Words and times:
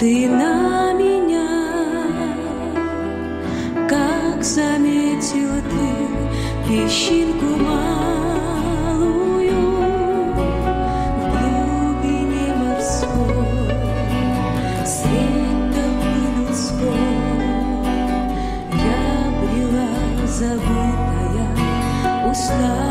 ты 0.00 0.26
на 0.30 0.94
меня, 0.94 1.46
как 3.86 4.42
заметил 4.42 5.60
ты 5.72 5.90
песчинку 6.66 7.44
малую 7.62 8.80
в 11.18 11.24
глубине 11.36 12.48
морской, 12.56 13.66
светом 14.86 15.94
людской. 16.38 17.12
Я 18.72 19.04
брела 19.42 19.92
забытая, 20.26 21.46
устала. 22.30 22.89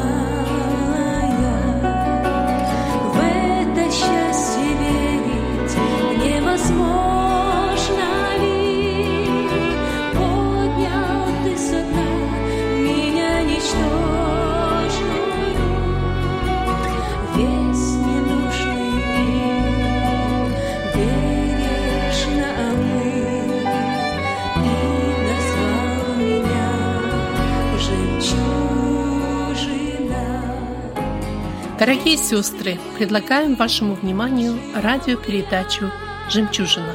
Дорогие 31.80 32.18
сестры, 32.18 32.78
предлагаем 32.98 33.56
вашему 33.56 33.94
вниманию 33.94 34.60
радиопередачу 34.76 35.90
«Жемчужина», 36.30 36.94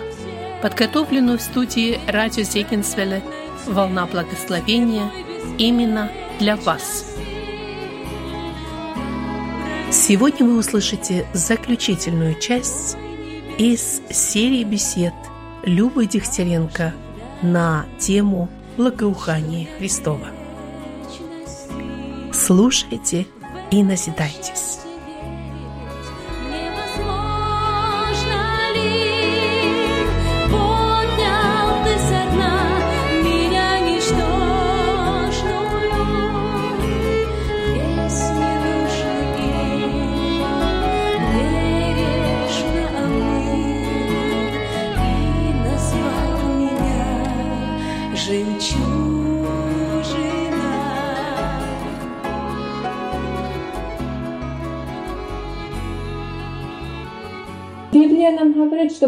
подготовленную 0.61 1.39
в 1.39 1.41
студии 1.41 1.99
радио 2.07 2.43
Зегенсвелле 2.43 3.23
«Волна 3.67 4.05
благословения» 4.05 5.11
именно 5.57 6.11
для 6.39 6.57
вас. 6.57 7.07
Сегодня 9.91 10.45
вы 10.45 10.59
услышите 10.59 11.27
заключительную 11.33 12.39
часть 12.39 12.99
из 13.57 14.03
серии 14.11 14.65
бесед 14.65 15.15
Любы 15.63 16.05
Дегтяренко 16.05 16.93
на 17.41 17.87
тему 17.99 18.51
благоухания 18.77 19.67
Христова. 19.79 20.29
Слушайте 22.35 23.27
и 23.71 23.83
назидайтесь. 23.83 24.84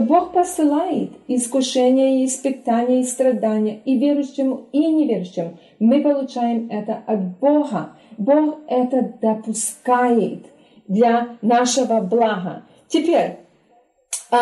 Бог 0.06 0.32
посылает 0.32 1.10
искушения 1.26 2.20
и 2.20 2.26
испытания 2.26 3.00
и 3.00 3.04
страдания 3.04 3.80
и 3.84 3.98
верующему, 3.98 4.66
и 4.72 4.86
неверующему. 4.86 5.58
Мы 5.78 6.02
получаем 6.02 6.68
это 6.70 7.02
от 7.06 7.38
Бога. 7.38 7.90
Бог 8.16 8.58
это 8.68 9.14
допускает 9.20 10.46
для 10.86 11.36
нашего 11.42 12.00
блага. 12.00 12.62
Теперь, 12.88 13.38
э, 14.30 14.36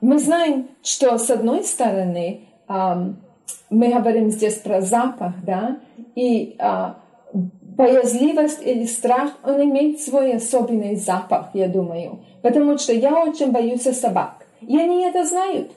мы 0.00 0.18
знаем, 0.18 0.68
что 0.82 1.18
с 1.18 1.30
одной 1.30 1.64
стороны, 1.64 2.48
э, 2.68 2.72
мы 3.70 3.88
говорим 3.88 4.30
здесь 4.30 4.56
про 4.56 4.80
запах, 4.80 5.34
да, 5.44 5.78
и 6.14 6.56
э, 6.58 6.92
боязливость 7.32 8.64
или 8.64 8.84
страх, 8.84 9.32
он 9.44 9.62
имеет 9.62 10.00
свой 10.00 10.34
особенный 10.34 10.96
запах, 10.96 11.50
я 11.54 11.68
думаю. 11.68 12.20
Потому 12.42 12.78
что 12.78 12.92
я 12.92 13.22
очень 13.22 13.50
боюсь 13.50 13.82
собак. 13.82 14.41
И 14.66 14.78
они 14.78 15.04
это 15.04 15.24
знают. 15.24 15.70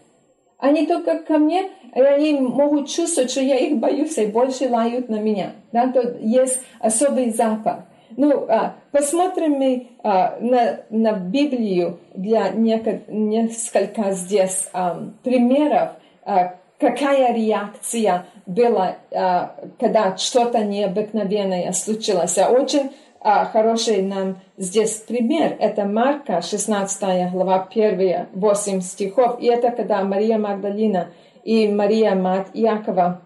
Они 0.57 0.87
только 0.87 1.19
ко 1.19 1.37
мне, 1.37 1.69
и 1.93 1.99
они 1.99 2.33
могут 2.33 2.89
чувствовать, 2.89 3.31
что 3.31 3.41
я 3.41 3.57
их 3.57 3.77
боюсь, 3.77 4.17
и 4.17 4.25
больше 4.25 4.69
лают 4.69 5.09
на 5.09 5.19
меня. 5.19 5.51
Да? 5.71 5.91
То 5.91 6.17
есть 6.19 6.61
особый 6.79 7.31
запах. 7.31 7.85
Ну, 8.17 8.45
а, 8.47 8.75
посмотрим 8.91 9.53
мы 9.53 9.87
а, 10.01 10.37
на, 10.39 10.79
на 10.89 11.11
Библию 11.13 11.99
для 12.13 12.49
несколько 12.49 14.11
здесь 14.11 14.69
а, 14.71 15.09
примеров, 15.23 15.89
а, 16.23 16.55
какая 16.79 17.33
реакция 17.33 18.25
была, 18.45 18.95
а, 19.11 19.55
когда 19.79 20.15
что-то 20.17 20.63
необыкновенное 20.63 21.71
случилось. 21.73 22.37
Очень 22.37 22.91
а, 23.27 23.45
хороший 23.45 24.03
нам 24.03 24.37
здесь 24.55 24.97
пример. 24.97 25.55
Это 25.59 25.85
Марка, 25.85 26.43
16 26.43 27.31
глава, 27.31 27.67
1, 27.73 28.27
8 28.33 28.81
стихов. 28.81 29.39
И 29.39 29.47
это 29.47 29.71
когда 29.71 30.03
Мария 30.03 30.37
Магдалина 30.37 31.07
и 31.43 31.67
Мария, 31.67 32.13
мать 32.13 32.49
Иакова, 32.53 33.21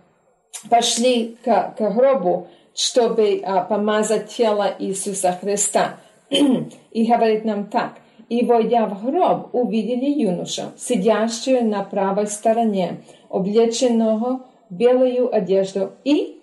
пошли 0.70 1.36
к, 1.44 1.76
к 1.78 1.92
гробу, 1.94 2.48
чтобы 2.74 3.42
а, 3.44 3.66
помазать 3.66 4.30
тело 4.30 4.74
Иисуса 4.80 5.38
Христа. 5.42 5.98
и 6.30 7.06
говорит 7.06 7.44
нам 7.44 7.66
так. 7.66 7.96
И, 8.30 8.46
войдя 8.46 8.86
в 8.86 9.04
гроб, 9.04 9.54
увидели 9.54 10.06
юношу, 10.06 10.72
сидящую 10.78 11.66
на 11.68 11.84
правой 11.84 12.28
стороне, 12.28 13.04
облеченного 13.30 14.46
белую 14.70 15.36
одежду, 15.36 15.92
и 16.06 16.40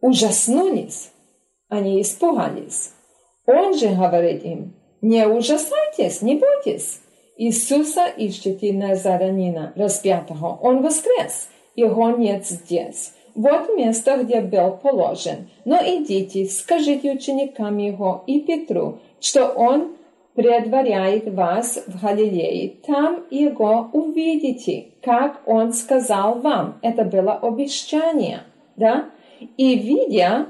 ужаснулись 0.00 1.11
они 1.72 2.02
испугались. 2.02 2.92
Он 3.46 3.74
же 3.76 3.88
говорит 3.88 4.44
им, 4.44 4.74
не 5.00 5.26
ужасайтесь, 5.26 6.20
не 6.20 6.36
бойтесь. 6.36 7.00
Иисуса 7.38 8.04
ищите 8.14 8.74
Назаранина, 8.74 9.72
распятого. 9.74 10.58
Он 10.60 10.82
воскрес, 10.82 11.48
его 11.74 12.10
нет 12.10 12.46
здесь. 12.46 13.14
Вот 13.34 13.74
место, 13.74 14.22
где 14.22 14.42
был 14.42 14.72
положен. 14.72 15.48
Но 15.64 15.76
идите, 15.76 16.44
скажите 16.44 17.12
ученикам 17.12 17.78
его 17.78 18.22
и 18.26 18.40
Петру, 18.40 18.98
что 19.18 19.46
он 19.46 19.96
предваряет 20.34 21.32
вас 21.32 21.82
в 21.86 22.02
Галилее. 22.02 22.74
Там 22.86 23.24
его 23.30 23.88
увидите, 23.94 24.88
как 25.02 25.40
он 25.46 25.72
сказал 25.72 26.40
вам. 26.40 26.78
Это 26.82 27.04
было 27.04 27.32
обещание. 27.32 28.42
Да? 28.76 29.06
И 29.56 29.74
видя, 29.76 30.48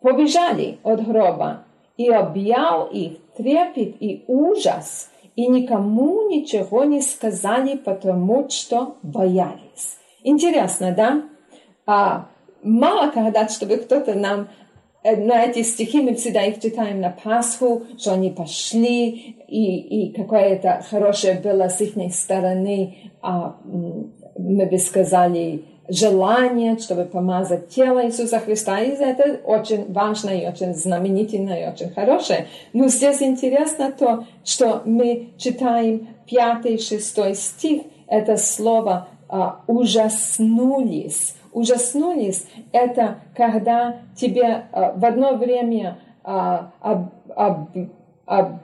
побежали 0.00 0.78
от 0.82 1.04
гроба, 1.04 1.64
и 1.98 2.08
объял 2.08 2.86
их 2.86 3.18
трепет 3.36 3.96
и 4.00 4.24
ужас, 4.28 5.10
и 5.36 5.46
никому 5.46 6.28
ничего 6.28 6.84
не 6.84 7.02
сказали, 7.02 7.76
потому 7.76 8.48
что 8.48 8.96
боялись. 9.02 9.98
Интересно, 10.22 10.94
да? 10.96 11.22
А, 11.86 12.28
мало 12.62 13.10
когда, 13.10 13.48
чтобы 13.48 13.76
кто-то 13.76 14.14
нам 14.14 14.48
на 15.04 15.44
эти 15.44 15.62
стихи, 15.62 16.00
мы 16.00 16.14
всегда 16.14 16.44
их 16.44 16.60
читаем 16.60 17.00
на 17.00 17.10
Пасху, 17.10 17.82
что 17.98 18.12
они 18.12 18.30
пошли, 18.30 19.36
и, 19.48 20.08
и 20.08 20.12
какое-то 20.12 20.84
хорошее 20.88 21.40
было 21.40 21.68
с 21.68 21.80
их 21.80 22.14
стороны, 22.14 23.12
а, 23.22 23.56
мы 23.64 24.66
бы 24.66 24.78
сказали, 24.78 25.64
желание, 25.88 26.78
чтобы 26.78 27.04
помазать 27.04 27.70
тело 27.70 28.04
Иисуса 28.06 28.38
Христа. 28.40 28.80
И 28.80 28.90
это 28.90 29.40
очень 29.44 29.90
важно 29.92 30.30
и 30.30 30.46
очень 30.46 30.74
знаменательно 30.74 31.52
и 31.52 31.66
очень 31.66 31.90
хорошее. 31.90 32.46
Но 32.72 32.88
здесь 32.88 33.22
интересно 33.22 33.92
то, 33.92 34.24
что 34.44 34.82
мы 34.84 35.30
читаем 35.38 36.08
пятый, 36.26 36.78
шестой 36.78 37.34
стих, 37.34 37.82
это 38.06 38.36
слово 38.36 39.08
а, 39.28 39.60
«ужаснулись». 39.66 41.34
Ужаснулись– 41.52 42.46
это 42.72 43.20
когда 43.34 43.96
тебе 44.14 44.66
а, 44.72 44.92
в 44.92 45.04
одно 45.04 45.34
время 45.34 45.98
а, 46.22 46.72
об, 46.80 47.08
об, 47.34 47.68
об, 48.26 48.58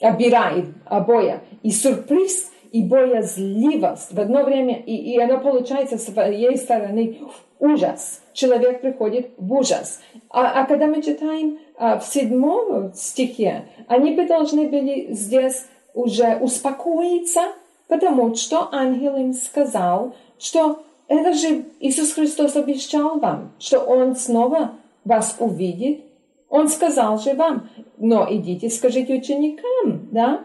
обирает 0.00 0.66
обоя. 0.86 1.42
И 1.62 1.70
сюрприз– 1.70 2.50
и 2.72 2.82
боязливость 2.82 4.12
в 4.12 4.18
одно 4.18 4.42
время, 4.44 4.80
и, 4.80 4.94
и 4.94 5.18
оно 5.20 5.38
получается 5.38 5.98
с 5.98 6.06
своей 6.06 6.56
стороны 6.56 7.18
ужас. 7.60 8.22
Человек 8.32 8.80
приходит 8.80 9.30
в 9.36 9.52
ужас. 9.52 10.00
А, 10.30 10.62
а 10.62 10.66
когда 10.66 10.86
мы 10.86 11.02
читаем 11.02 11.58
а, 11.76 11.98
в 11.98 12.04
седьмом 12.04 12.92
стихе, 12.94 13.66
они 13.86 14.12
бы 14.12 14.26
должны 14.26 14.68
были 14.68 15.12
здесь 15.12 15.66
уже 15.94 16.38
успокоиться, 16.40 17.52
Потому 17.92 18.34
что 18.36 18.70
ангел 18.72 19.16
им 19.16 19.34
сказал, 19.34 20.14
что 20.38 20.82
это 21.08 21.34
же 21.34 21.66
Иисус 21.78 22.14
Христос 22.14 22.56
обещал 22.56 23.18
вам, 23.18 23.52
что 23.58 23.80
Он 23.80 24.16
снова 24.16 24.76
вас 25.04 25.36
увидит. 25.38 26.02
Он 26.48 26.68
сказал 26.68 27.18
же 27.18 27.34
вам, 27.34 27.68
но 27.98 28.26
идите, 28.30 28.70
скажите 28.70 29.12
ученикам, 29.12 30.08
да? 30.10 30.42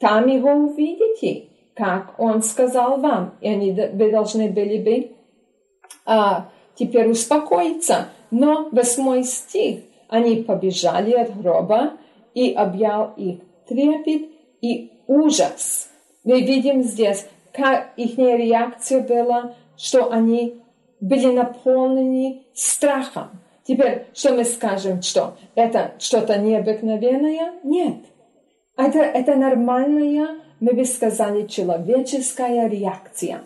Там 0.00 0.26
его 0.26 0.50
увидите, 0.50 1.49
как 1.80 2.14
Он 2.18 2.42
сказал 2.42 3.00
вам. 3.00 3.34
И 3.40 3.48
они, 3.48 3.72
вы 3.72 4.10
должны 4.10 4.50
были 4.50 4.82
бы 4.82 5.10
а, 6.04 6.50
теперь 6.74 7.08
успокоиться. 7.08 8.08
Но 8.30 8.68
восьмой 8.70 9.24
стих. 9.24 9.80
Они 10.08 10.36
побежали 10.42 11.12
от 11.12 11.40
гроба, 11.40 11.92
и 12.34 12.52
объял 12.52 13.12
их 13.16 13.40
трепет 13.66 14.28
и 14.60 14.92
ужас. 15.06 15.88
Мы 16.24 16.42
видим 16.42 16.82
здесь, 16.82 17.26
как 17.52 17.92
их 17.96 18.18
реакция 18.18 19.00
была, 19.00 19.54
что 19.76 20.10
они 20.10 20.60
были 21.00 21.32
наполнены 21.32 22.42
страхом. 22.54 23.30
Теперь, 23.64 24.06
что 24.14 24.34
мы 24.34 24.44
скажем, 24.44 25.02
что 25.02 25.36
это 25.54 25.94
что-то 25.98 26.38
необыкновенное? 26.38 27.54
Нет. 27.62 27.96
Это, 28.76 28.98
это 28.98 29.36
нормальная, 29.36 30.40
мы 30.60 30.74
бы 30.74 30.84
сказали, 30.84 31.46
человеческая 31.46 32.68
реакция. 32.68 33.42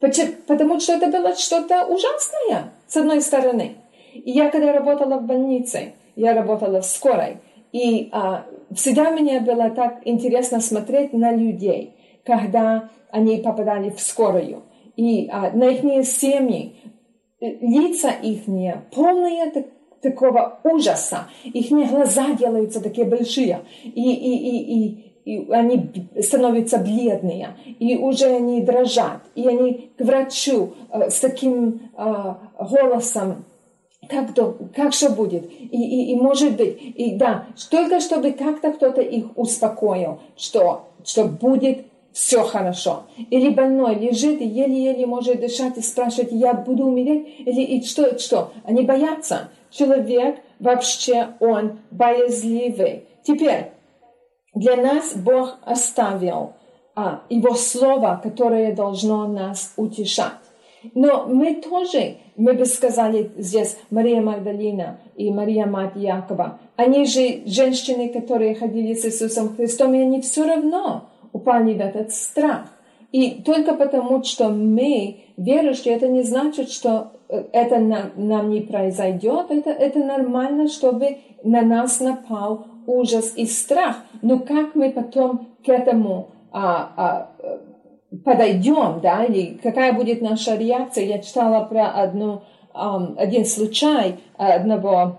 Потому 0.00 0.80
что 0.80 0.94
это 0.94 1.08
было 1.08 1.34
что-то 1.36 1.86
ужасное, 1.86 2.72
с 2.86 2.96
одной 2.96 3.20
стороны. 3.20 3.76
И 4.12 4.30
я, 4.30 4.50
когда 4.50 4.72
работала 4.72 5.18
в 5.18 5.26
больнице, 5.26 5.92
я 6.16 6.34
работала 6.34 6.80
в 6.80 6.86
скорой, 6.86 7.38
и 7.72 8.08
а, 8.12 8.46
всегда 8.72 9.10
мне 9.10 9.40
было 9.40 9.70
так 9.70 10.00
интересно 10.04 10.60
смотреть 10.60 11.12
на 11.12 11.32
людей, 11.32 11.94
когда 12.24 12.90
они 13.10 13.38
попадали 13.38 13.90
в 13.90 14.00
скорую. 14.00 14.62
И 14.96 15.28
а, 15.28 15.50
на 15.50 15.64
их 15.64 16.06
семьи, 16.06 16.76
э, 17.40 17.46
лица 17.60 18.10
их 18.10 18.44
полные 18.94 19.50
так, 19.50 19.66
такого 20.00 20.60
ужаса. 20.62 21.28
Их 21.44 21.70
глаза 21.70 22.32
делаются 22.34 22.80
такие 22.80 23.06
большие. 23.06 23.60
И, 23.82 23.88
и, 23.88 24.36
и, 24.36 24.78
и, 24.78 25.03
и 25.24 25.50
они 25.50 25.90
становятся 26.20 26.78
бледные, 26.78 27.56
и 27.78 27.96
уже 27.96 28.26
они 28.26 28.60
дрожат, 28.62 29.22
и 29.34 29.46
они 29.48 29.90
к 29.96 30.02
врачу 30.02 30.74
э, 30.90 31.08
с 31.10 31.20
таким 31.20 31.90
э, 31.96 32.34
голосом, 32.60 33.44
как, 34.08 34.34
то, 34.34 34.56
как 34.76 34.92
что 34.92 35.10
будет, 35.10 35.50
и, 35.50 35.66
и, 35.66 36.12
и 36.12 36.16
может 36.16 36.56
быть, 36.56 36.76
и 36.80 37.14
да, 37.14 37.46
только 37.70 38.00
чтобы 38.00 38.32
как-то 38.32 38.72
кто-то 38.72 39.00
их 39.00 39.26
успокоил, 39.36 40.20
что, 40.36 40.88
что 41.04 41.24
будет 41.24 41.86
все 42.12 42.42
хорошо. 42.42 43.04
Или 43.30 43.48
больной 43.48 43.96
лежит 43.96 44.40
и 44.40 44.46
еле-еле 44.46 45.04
может 45.04 45.40
дышать 45.40 45.76
и 45.78 45.82
спрашивать, 45.82 46.30
я 46.30 46.54
буду 46.54 46.84
умереть? 46.84 47.40
Или 47.40 47.62
и 47.62 47.84
что, 47.84 48.18
что? 48.20 48.52
Они 48.62 48.82
боятся. 48.82 49.48
Человек 49.70 50.36
вообще, 50.60 51.30
он 51.40 51.80
боязливый. 51.90 53.06
Теперь, 53.24 53.72
для 54.54 54.76
нас 54.76 55.14
Бог 55.14 55.56
оставил 55.64 56.52
а, 56.94 57.22
Его 57.28 57.54
Слово, 57.54 58.20
которое 58.22 58.74
должно 58.74 59.26
нас 59.26 59.72
утешать. 59.76 60.32
Но 60.94 61.26
мы 61.26 61.56
тоже, 61.56 62.16
мы 62.36 62.52
бы 62.52 62.66
сказали 62.66 63.30
здесь 63.38 63.76
Мария 63.90 64.20
Магдалина 64.20 64.98
и 65.16 65.30
Мария 65.30 65.66
Мать 65.66 65.96
Якова, 65.96 66.58
они 66.76 67.06
же 67.06 67.42
женщины, 67.46 68.08
которые 68.10 68.54
ходили 68.54 68.94
с 68.94 69.04
Иисусом 69.04 69.56
Христом, 69.56 69.94
и 69.94 70.00
они 70.00 70.20
все 70.20 70.46
равно 70.46 71.08
упали 71.32 71.74
в 71.74 71.80
этот 71.80 72.12
страх. 72.12 72.66
И 73.12 73.42
только 73.42 73.74
потому, 73.74 74.22
что 74.24 74.48
мы 74.48 75.24
верующие, 75.36 75.94
это 75.94 76.08
не 76.08 76.22
значит, 76.22 76.68
что 76.68 77.12
э, 77.28 77.44
это 77.52 77.78
нам, 77.78 78.10
нам 78.16 78.50
не 78.50 78.60
произойдет. 78.60 79.46
Это, 79.50 79.70
это 79.70 80.00
нормально, 80.00 80.68
чтобы 80.68 81.18
на 81.44 81.62
нас 81.62 82.00
напал 82.00 82.66
ужас 82.86 83.32
и 83.36 83.46
страх. 83.46 83.96
Но 84.22 84.38
как 84.38 84.74
мы 84.74 84.90
потом 84.90 85.56
к 85.64 85.68
этому 85.68 86.30
а, 86.52 86.92
а, 86.96 87.34
подойдем, 88.24 89.00
да, 89.00 89.24
или 89.24 89.58
какая 89.62 89.92
будет 89.92 90.20
наша 90.20 90.56
реакция. 90.56 91.04
Я 91.04 91.18
читала 91.18 91.64
про 91.64 91.88
одну, 91.90 92.42
um, 92.74 93.16
один 93.18 93.44
случай 93.44 94.16
одного 94.36 95.18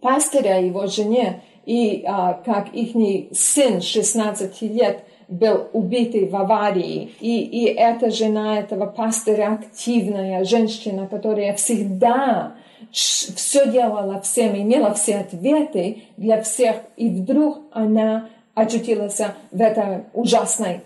пастыря 0.00 0.64
его 0.64 0.86
жене, 0.86 1.42
и 1.64 2.04
а, 2.06 2.34
как 2.44 2.72
их 2.74 2.96
сын 3.36 3.80
16 3.80 4.62
лет 4.62 5.04
был 5.28 5.68
убитый 5.72 6.28
в 6.28 6.36
аварии, 6.36 7.10
и, 7.20 7.40
и 7.42 7.64
эта 7.64 8.10
жена 8.10 8.58
этого 8.58 8.86
пастыря 8.86 9.54
активная 9.54 10.44
женщина, 10.44 11.06
которая 11.06 11.54
всегда 11.54 12.54
все 12.92 13.66
делала 13.70 14.20
всем, 14.20 14.54
имела 14.54 14.92
все 14.94 15.18
ответы 15.18 16.04
для 16.16 16.42
всех, 16.42 16.76
и 16.96 17.08
вдруг 17.08 17.58
она 17.72 18.28
очутилась 18.54 19.20
в 19.50 19.60
этой 19.60 20.04
ужасной 20.12 20.82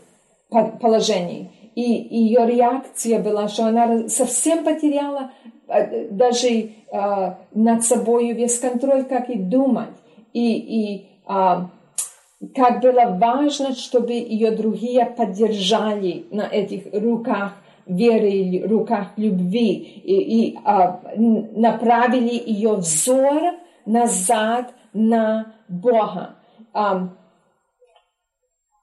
положении. 0.81 1.51
И 1.75 1.83
ее 1.83 2.47
реакция 2.47 3.19
была, 3.19 3.49
что 3.49 3.67
она 3.67 4.09
совсем 4.09 4.65
потеряла 4.65 5.33
э, 5.69 6.09
даже 6.09 6.49
э, 6.49 6.71
над 7.53 7.85
собой 7.85 8.33
весь 8.33 8.59
контроль, 8.59 9.05
как 9.05 9.29
и 9.29 9.35
думать. 9.35 9.91
И, 10.33 10.57
и 10.57 11.09
э, 11.29 11.67
как 12.55 12.81
было 12.81 13.19
важно, 13.21 13.75
чтобы 13.75 14.13
ее 14.13 14.53
другие 14.53 15.05
поддержали 15.05 16.25
на 16.31 16.43
этих 16.43 16.85
руках 16.95 17.53
веры 17.87 18.29
или 18.29 18.63
руках 18.63 19.09
любви 19.17 19.73
и, 19.75 20.49
и 20.49 20.59
а, 20.65 21.01
направили 21.17 22.43
ее 22.51 22.75
взор 22.75 23.55
назад 23.87 24.75
на 24.93 25.55
Бога. 25.69 26.37
А, 26.73 27.09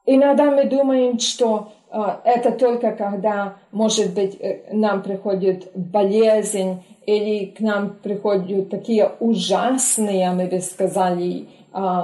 Иногда 0.06 0.52
мы 0.52 0.66
думаем, 0.66 1.18
что 1.18 1.72
э, 1.90 1.98
это 2.26 2.52
только 2.52 2.92
когда, 2.92 3.56
может 3.72 4.14
быть, 4.14 4.36
э, 4.40 4.64
нам 4.74 5.02
приходит 5.02 5.72
болезнь 5.74 6.84
или 7.06 7.46
к 7.46 7.62
нам 7.62 7.96
приходят 8.04 8.70
такие 8.70 9.12
ужасные, 9.20 10.32
мы 10.32 10.48
бы 10.48 10.60
сказали, 10.60 11.48
э, 11.74 12.04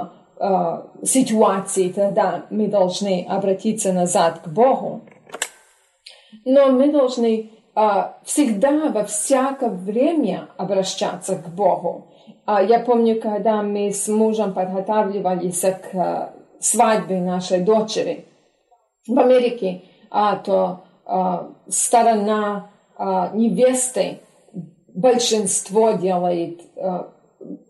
ситуации, 1.02 1.90
тогда 1.90 2.46
мы 2.48 2.68
должны 2.68 3.26
обратиться 3.28 3.92
назад 3.92 4.40
к 4.40 4.48
Богу. 4.48 5.02
Но 6.44 6.68
мы 6.68 6.90
должны 6.90 7.50
всегда, 8.24 8.88
во 8.88 9.04
всякое 9.04 9.70
время 9.70 10.48
обращаться 10.56 11.36
к 11.36 11.48
Богу. 11.48 12.08
Я 12.46 12.80
помню, 12.80 13.20
когда 13.20 13.62
мы 13.62 13.92
с 13.92 14.08
мужем 14.08 14.52
подготавливались 14.52 15.60
к 15.60 16.32
свадьбы 16.60 17.20
нашей 17.20 17.60
дочери. 17.60 18.26
В 19.06 19.18
Америке 19.18 19.82
а, 20.10 20.36
то 20.36 20.84
а, 21.06 21.52
сторона 21.68 22.70
а, 22.96 23.30
невесты 23.32 24.20
большинство 24.94 25.92
делает, 25.92 26.60
а, 26.76 27.12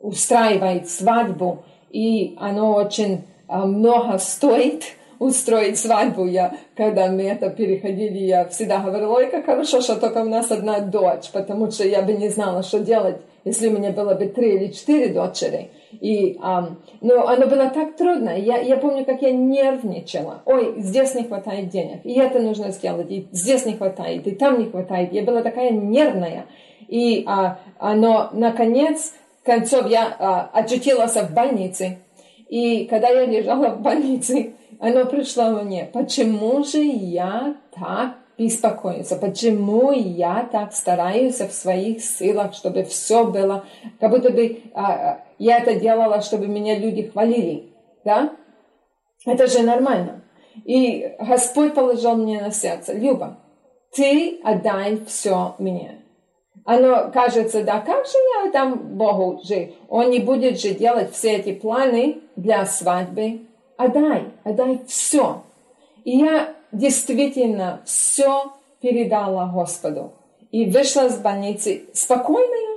устраивает 0.01 0.91
свадьбу, 0.91 1.65
и 1.91 2.37
оно 2.41 2.75
очень 2.75 3.25
а, 3.47 3.65
много 3.65 4.19
стоит 4.19 4.85
устроить 5.21 5.79
свадьбу. 5.79 6.27
Я, 6.27 6.55
когда 6.75 7.07
мы 7.07 7.23
это 7.23 7.51
переходили, 7.51 8.19
я 8.19 8.47
всегда 8.47 8.81
говорила, 8.81 9.15
ой, 9.15 9.31
как 9.31 9.45
хорошо, 9.45 9.81
что 9.81 9.97
только 9.97 10.23
у 10.23 10.29
нас 10.29 10.51
одна 10.51 10.81
дочь, 10.81 11.31
потому 11.33 11.71
что 11.71 11.87
я 11.87 12.03
бы 12.03 12.15
не 12.15 12.31
знала, 12.31 12.63
что 12.63 12.81
делать, 12.81 13.19
если 13.45 13.69
у 13.69 13.79
меня 13.79 13.93
было 13.93 14.15
бы 14.15 14.27
три 14.27 14.57
или 14.57 14.73
четыре 14.73 15.11
дочери. 15.11 15.71
И, 15.93 16.39
um, 16.43 16.77
но 17.03 17.27
оно 17.27 17.47
было 17.47 17.69
так 17.69 17.97
трудно. 17.97 18.31
Я, 18.31 18.59
я 18.59 18.77
помню, 18.77 19.05
как 19.05 19.21
я 19.23 19.31
нервничала. 19.31 20.43
Ой, 20.47 20.75
здесь 20.79 21.15
не 21.15 21.25
хватает 21.25 21.69
денег, 21.69 22.01
и 22.05 22.15
это 22.15 22.41
нужно 22.41 22.71
сделать, 22.71 23.11
и 23.11 23.29
здесь 23.33 23.67
не 23.67 23.75
хватает, 23.75 24.27
и 24.27 24.31
там 24.31 24.59
не 24.59 24.71
хватает. 24.71 25.13
Я 25.13 25.23
была 25.23 25.43
такая 25.43 25.71
нервная. 25.71 26.47
И 26.89 27.25
а, 27.27 27.59
оно, 27.79 28.31
наконец, 28.33 29.13
концов, 29.45 29.87
я 29.89 30.17
а, 30.19 30.51
очутилась 30.55 31.15
в 31.15 31.35
больнице. 31.35 31.99
И 32.49 32.87
когда 32.87 33.09
я 33.11 33.27
лежала 33.27 33.69
в 33.69 33.81
больнице, 33.81 34.55
оно 34.81 35.05
пришло 35.05 35.51
мне, 35.51 35.89
почему 35.93 36.65
же 36.65 36.79
я 36.79 37.55
так 37.79 38.15
беспокоиться, 38.39 39.17
почему 39.17 39.93
я 39.93 40.49
так 40.51 40.73
стараюсь 40.73 41.39
в 41.39 41.53
своих 41.53 42.03
силах, 42.03 42.55
чтобы 42.55 42.85
все 42.85 43.25
было, 43.25 43.67
как 44.01 44.11
будто 44.11 44.31
бы 44.31 44.63
а, 44.73 45.23
я 45.39 45.59
это 45.59 45.79
делала, 45.79 46.23
чтобы 46.23 46.47
меня 46.47 46.79
люди 46.79 47.03
хвалили, 47.03 47.71
да? 48.05 48.33
Это 49.27 49.47
же 49.47 49.63
нормально. 49.63 50.23
И 50.65 51.15
Господь 51.19 51.75
положил 51.75 52.17
мне 52.17 52.41
на 52.41 52.51
сердце, 52.51 52.95
Люба, 52.95 53.39
ты 53.93 54.41
отдай 54.43 54.99
все 55.07 55.55
мне. 55.59 55.99
Оно 56.65 57.11
кажется, 57.13 57.63
да 57.63 57.81
как 57.81 58.07
же 58.07 58.17
я 58.45 58.51
там 58.51 58.97
Богу 58.97 59.41
же? 59.45 59.75
Он 59.89 60.09
не 60.09 60.21
будет 60.21 60.59
же 60.59 60.71
делать 60.71 61.13
все 61.13 61.37
эти 61.37 61.53
планы 61.53 62.23
для 62.37 62.65
свадьбы. 62.65 63.41
Отдай, 63.81 64.25
отдай 64.45 64.81
все. 64.87 65.43
И 66.05 66.19
я 66.19 66.55
действительно 66.71 67.81
все 67.87 68.53
передала 68.83 69.47
Господу. 69.47 70.13
И 70.51 70.67
вышла 70.67 71.07
из 71.07 71.17
больницы 71.17 71.85
спокойная. 71.95 72.77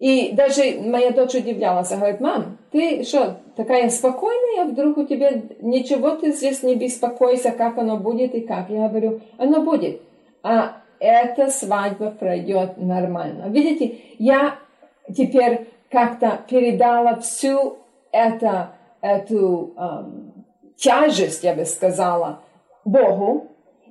И 0.00 0.32
даже 0.32 0.80
моя 0.80 1.12
дочь 1.12 1.36
удивлялась, 1.36 1.90
говорит, 1.90 2.20
мам, 2.20 2.58
ты 2.72 3.04
что, 3.04 3.36
такая 3.54 3.88
спокойная, 3.90 4.64
вдруг 4.64 4.98
у 4.98 5.04
тебя 5.04 5.30
ничего, 5.60 6.16
ты 6.16 6.32
здесь 6.32 6.64
не 6.64 6.74
беспокойся, 6.74 7.52
как 7.52 7.78
оно 7.78 7.96
будет 7.96 8.34
и 8.34 8.40
как. 8.40 8.70
Я 8.70 8.88
говорю, 8.88 9.20
оно 9.38 9.62
будет. 9.62 10.00
А 10.42 10.78
эта 10.98 11.48
свадьба 11.48 12.10
пройдет 12.10 12.76
нормально. 12.76 13.44
Видите, 13.50 14.00
я 14.18 14.58
теперь 15.16 15.68
как-то 15.90 16.40
передала 16.48 17.20
всю 17.20 17.76
это, 18.10 18.72
эту 19.04 19.74
эм, 19.76 20.32
тяжесть, 20.76 21.44
я 21.44 21.54
бы 21.54 21.66
сказала, 21.66 22.40
Богу, 22.86 23.48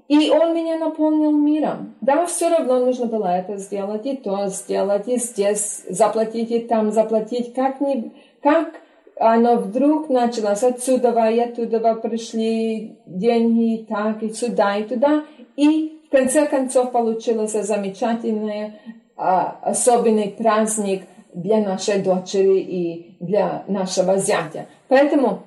и 0.08 0.30
Он 0.32 0.56
меня 0.56 0.78
наполнил 0.78 1.32
миром. 1.32 1.94
Да, 2.02 2.26
все 2.26 2.50
равно 2.50 2.80
нужно 2.80 3.06
было 3.06 3.28
это 3.28 3.58
сделать, 3.58 4.06
и 4.08 4.18
то 4.18 4.48
сделать, 4.48 5.08
и 5.08 5.18
здесь 5.18 5.84
заплатить, 5.88 6.50
и 6.52 6.60
там 6.60 6.92
заплатить. 6.92 7.54
Как, 7.54 7.80
не, 7.80 8.12
как 8.42 8.74
оно 9.20 9.58
вдруг 9.58 10.10
началось 10.10 10.64
отсюда, 10.64 11.10
и 11.30 11.40
оттуда 11.40 11.94
пришли 11.94 12.98
деньги, 13.06 13.76
и 13.76 13.86
так, 13.86 14.24
и 14.24 14.34
сюда, 14.34 14.78
и 14.78 14.84
туда. 14.84 15.24
И 15.56 16.02
в 16.08 16.10
конце 16.10 16.48
концов 16.48 16.92
получился 16.92 17.62
замечательный, 17.62 18.74
а, 19.16 19.60
особенный 19.62 20.30
праздник 20.30 21.04
для 21.34 21.58
нашей 21.58 22.02
дочери 22.02 22.60
и 22.60 23.16
для 23.20 23.64
нашего 23.68 24.18
зятя. 24.18 24.68
Поэтому 24.88 25.44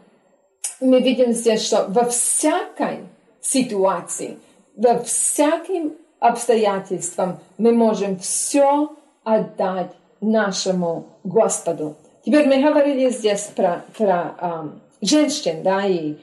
мы 0.81 1.01
видим 1.01 1.33
здесь, 1.33 1.65
что 1.67 1.87
во 1.89 2.05
всякой 2.05 3.01
ситуации, 3.41 4.39
во 4.77 4.99
всяким 4.99 5.95
обстоятельствам 6.19 7.39
мы 7.59 7.73
можем 7.73 8.19
все 8.19 8.91
отдать 9.25 9.93
нашему 10.21 11.07
Господу. 11.25 11.97
Теперь 12.25 12.47
мы 12.47 12.63
говорили 12.63 13.09
здесь 13.11 13.51
про, 13.55 13.85
про 13.97 14.35
э, 14.41 15.07
женщин, 15.07 15.63
да, 15.63 15.87
и 15.87 16.15
э, 16.15 16.17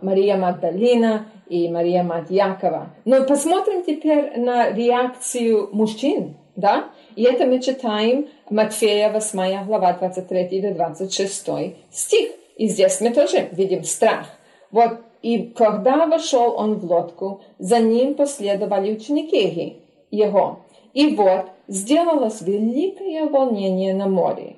Мария 0.00 0.36
Магдалина, 0.36 1.26
и 1.48 1.68
Мария 1.68 2.02
Мать 2.02 2.30
Якова. 2.30 2.88
Но 3.04 3.24
посмотрим 3.24 3.82
теперь 3.84 4.38
на 4.38 4.70
реакцию 4.70 5.68
мужчин, 5.72 6.36
да? 6.56 6.86
И 7.16 7.22
это 7.22 7.46
мы 7.46 7.60
читаем 7.60 8.28
Матфея 8.50 9.12
8 9.12 9.66
глава 9.66 9.92
23 9.92 10.60
до 10.60 10.74
26 10.74 11.48
стих. 11.90 12.30
И 12.56 12.68
здесь 12.68 13.00
мы 13.00 13.10
тоже 13.10 13.48
видим 13.52 13.84
страх. 13.84 14.26
Вот 14.70 14.98
и 15.22 15.38
когда 15.56 16.06
вошел 16.06 16.54
он 16.56 16.74
в 16.74 16.84
лодку, 16.84 17.40
за 17.58 17.78
ним 17.78 18.14
последовали 18.14 18.92
ученики 18.92 19.78
его. 20.10 20.60
И 20.92 21.14
вот 21.14 21.46
сделалось 21.66 22.42
великое 22.42 23.26
волнение 23.26 23.94
на 23.94 24.06
море, 24.06 24.56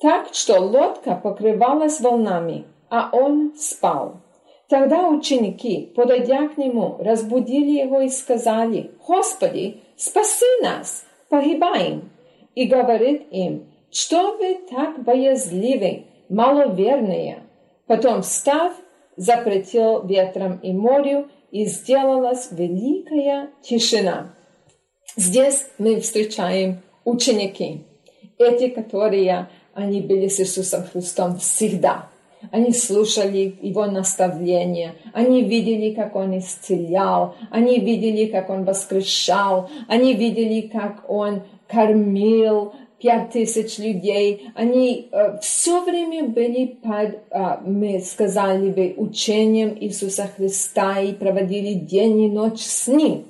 так 0.00 0.28
что 0.32 0.60
лодка 0.60 1.14
покрывалась 1.14 2.00
волнами, 2.00 2.64
а 2.90 3.08
он 3.12 3.54
спал. 3.56 4.20
Тогда 4.68 5.08
ученики, 5.08 5.92
подойдя 5.96 6.48
к 6.48 6.58
нему, 6.58 6.96
разбудили 6.98 7.80
его 7.80 8.00
и 8.00 8.08
сказали, 8.08 8.90
«Господи, 9.06 9.80
спаси 9.96 10.44
нас, 10.62 11.06
погибаем!» 11.28 12.10
И 12.54 12.66
говорит 12.66 13.26
им, 13.30 13.66
«Что 13.90 14.36
вы 14.36 14.58
так 14.70 15.02
боязливы, 15.02 16.04
маловерные?» 16.28 17.44
Потом, 17.86 18.22
встав, 18.22 18.74
запретил 19.16 20.04
ветром 20.04 20.58
и 20.58 20.72
морю, 20.72 21.28
и 21.50 21.64
сделалась 21.64 22.48
великая 22.50 23.50
тишина. 23.62 24.34
Здесь 25.16 25.66
мы 25.78 26.00
встречаем 26.00 26.82
ученики, 27.04 27.84
эти, 28.38 28.68
которые 28.68 29.48
они 29.72 30.00
были 30.00 30.28
с 30.28 30.38
Иисусом 30.40 30.84
Христом 30.84 31.38
всегда. 31.38 32.10
Они 32.50 32.72
слушали 32.72 33.56
Его 33.60 33.86
наставления, 33.86 34.94
они 35.12 35.42
видели, 35.42 35.94
как 35.94 36.16
Он 36.16 36.38
исцелял, 36.38 37.34
они 37.50 37.78
видели, 37.80 38.26
как 38.26 38.50
Он 38.50 38.64
воскрешал, 38.64 39.68
они 39.88 40.14
видели, 40.14 40.62
как 40.62 41.04
Он 41.08 41.42
кормил, 41.68 42.72
пять 43.00 43.30
тысяч 43.30 43.78
людей, 43.78 44.50
они 44.54 45.08
э, 45.10 45.38
все 45.40 45.84
время 45.84 46.24
были 46.24 46.66
под, 46.66 47.20
э, 47.30 47.58
мы 47.64 48.00
сказали 48.00 48.70
бы, 48.70 48.94
учением 48.96 49.76
Иисуса 49.80 50.28
Христа 50.36 51.00
и 51.00 51.12
проводили 51.12 51.74
день 51.74 52.22
и 52.22 52.28
ночь 52.28 52.60
с 52.60 52.88
Ним. 52.88 53.24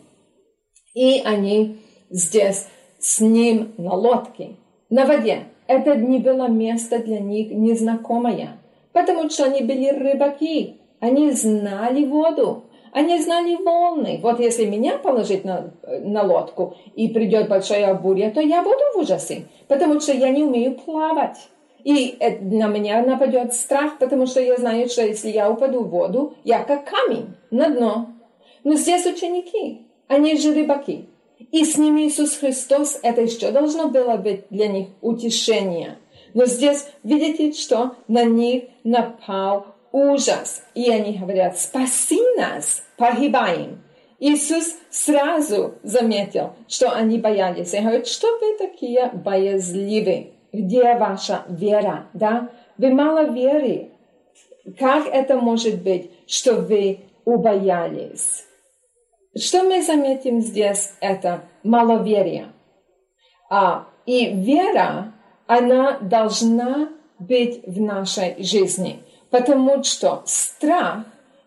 И 0.95 1.21
они 1.25 1.79
здесь 2.11 2.67
с 2.99 3.21
Ним 3.21 3.73
на 3.77 3.95
лодке, 3.95 4.57
на 4.89 5.05
воде. 5.05 5.45
Это 5.67 5.95
не 5.97 6.19
было 6.19 6.49
место 6.49 6.99
для 6.99 7.21
них 7.21 7.51
незнакомое, 7.51 8.58
потому 8.99 9.31
что 9.31 9.45
они 9.45 9.63
были 9.63 9.91
рыбаки, 9.91 10.81
они 10.99 11.31
знали 11.31 12.05
воду, 12.05 12.65
они 12.93 13.21
знали 13.21 13.55
волны. 13.55 14.19
Вот 14.21 14.41
если 14.41 14.65
меня 14.65 14.99
положить 14.99 15.45
на, 15.45 15.71
на 16.01 16.25
лодку 16.25 16.77
и 16.97 17.09
придет 17.09 17.49
большая 17.49 17.95
буря, 17.95 18.33
то 18.33 18.41
я 18.41 18.63
буду 18.63 18.81
в 18.95 18.99
ужасе, 18.99 19.45
потому 19.69 20.01
что 20.01 20.13
я 20.13 20.31
не 20.31 20.43
умею 20.43 20.75
плавать. 20.75 21.39
И 21.85 22.19
на 22.41 22.67
меня 22.67 23.03
нападет 23.03 23.55
страх, 23.55 23.99
потому 23.99 24.27
что 24.27 24.41
я 24.41 24.57
знаю, 24.57 24.89
что 24.89 25.03
если 25.03 25.31
я 25.31 25.49
упаду 25.49 25.85
в 25.85 25.91
воду, 25.91 26.35
я 26.43 26.65
как 26.65 26.91
камень 26.91 27.37
на 27.53 27.71
дно. 27.71 28.09
Но 28.65 28.75
здесь 28.75 29.07
ученики, 29.07 29.87
они 30.09 30.37
же 30.37 30.53
рыбаки. 30.53 31.09
И 31.53 31.65
с 31.65 31.79
ними 31.79 32.09
Иисус 32.09 32.37
Христос, 32.37 32.99
это 33.03 33.23
еще 33.23 33.53
должно 33.53 33.89
было 33.89 34.17
быть 34.17 34.43
для 34.51 34.67
них 34.67 34.89
утешение. 35.01 35.99
Но 36.39 36.47
здесь 36.47 36.87
видите, 37.03 37.51
что 37.53 37.97
на 38.07 38.23
них 38.23 38.67
напал 38.85 39.75
ужас. 39.91 40.63
И 40.73 40.89
они 40.89 41.19
говорят, 41.19 41.59
спаси 41.59 42.21
нас, 42.37 42.85
погибаем. 42.97 43.83
Иисус 44.21 44.77
сразу 44.89 45.75
заметил, 45.83 46.53
что 46.69 46.93
они 46.93 47.19
боялись. 47.19 47.75
И 47.75 47.81
говорит, 47.81 48.07
что 48.07 48.39
вы 48.39 48.57
такие 48.57 49.11
боязливы? 49.13 50.35
Где 50.53 50.95
ваша 50.95 51.43
вера? 51.49 52.07
Да? 52.13 52.51
Вы 52.77 52.95
мало 52.95 53.31
веры. 53.31 53.91
Как 54.79 55.09
это 55.09 55.39
может 55.39 55.83
быть, 55.83 56.09
что 56.29 56.55
вы 56.55 57.01
убоялись? 57.25 58.45
Что 59.37 59.65
мы 59.65 59.83
заметим 59.83 60.41
здесь? 60.41 60.93
Это 61.01 61.41
маловерие. 61.65 62.53
А, 63.51 63.89
и 64.07 64.31
вера, 64.33 65.15
она 65.49 65.99
должна 65.99 66.91
быть 67.19 67.67
в 67.67 67.81
нашей 67.81 68.41
жизни. 68.45 69.01
Потому 69.31 69.83
что 69.83 70.23
страх 70.27 71.05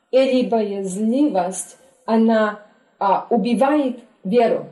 или 0.09 0.45
боязливость, 0.47 1.77
она 2.05 2.59
а, 2.99 3.27
убивает 3.29 3.99
веру. 4.23 4.65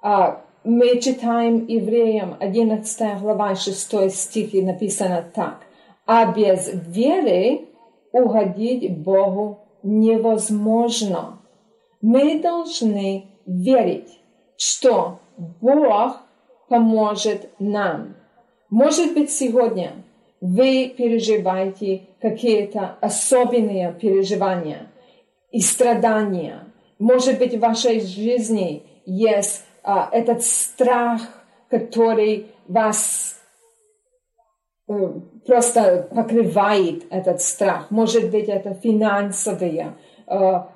А, 0.00 0.42
мы 0.64 1.00
читаем 1.00 1.66
Евреям 1.66 2.36
11 2.38 3.20
глава 3.20 3.56
6 3.56 4.10
стих, 4.10 4.54
и 4.54 4.62
написано 4.62 5.24
так. 5.34 5.60
А 6.06 6.32
без 6.32 6.70
веры 6.72 7.68
угодить 8.12 8.98
Богу 8.98 9.58
невозможно. 9.82 11.40
Мы 12.00 12.40
должны 12.40 13.26
верить, 13.46 14.20
что 14.56 15.18
Бог 15.36 16.22
поможет 16.72 17.50
нам. 17.58 18.16
Может 18.70 19.12
быть, 19.12 19.30
сегодня 19.30 19.92
вы 20.40 20.94
переживаете 20.96 22.08
какие-то 22.18 22.96
особенные 23.02 23.92
переживания 23.92 24.90
и 25.50 25.60
страдания. 25.60 26.64
Может 26.98 27.38
быть, 27.38 27.54
в 27.54 27.60
вашей 27.60 28.00
жизни 28.00 28.84
есть 29.04 29.66
а, 29.82 30.08
этот 30.10 30.42
страх, 30.42 31.20
который 31.68 32.46
вас 32.66 33.38
э, 34.88 34.94
просто 35.46 36.08
покрывает 36.14 37.04
этот 37.10 37.42
страх. 37.42 37.90
Может 37.90 38.30
быть, 38.30 38.48
это 38.48 38.72
финансовые 38.72 39.92
э, 40.26 40.34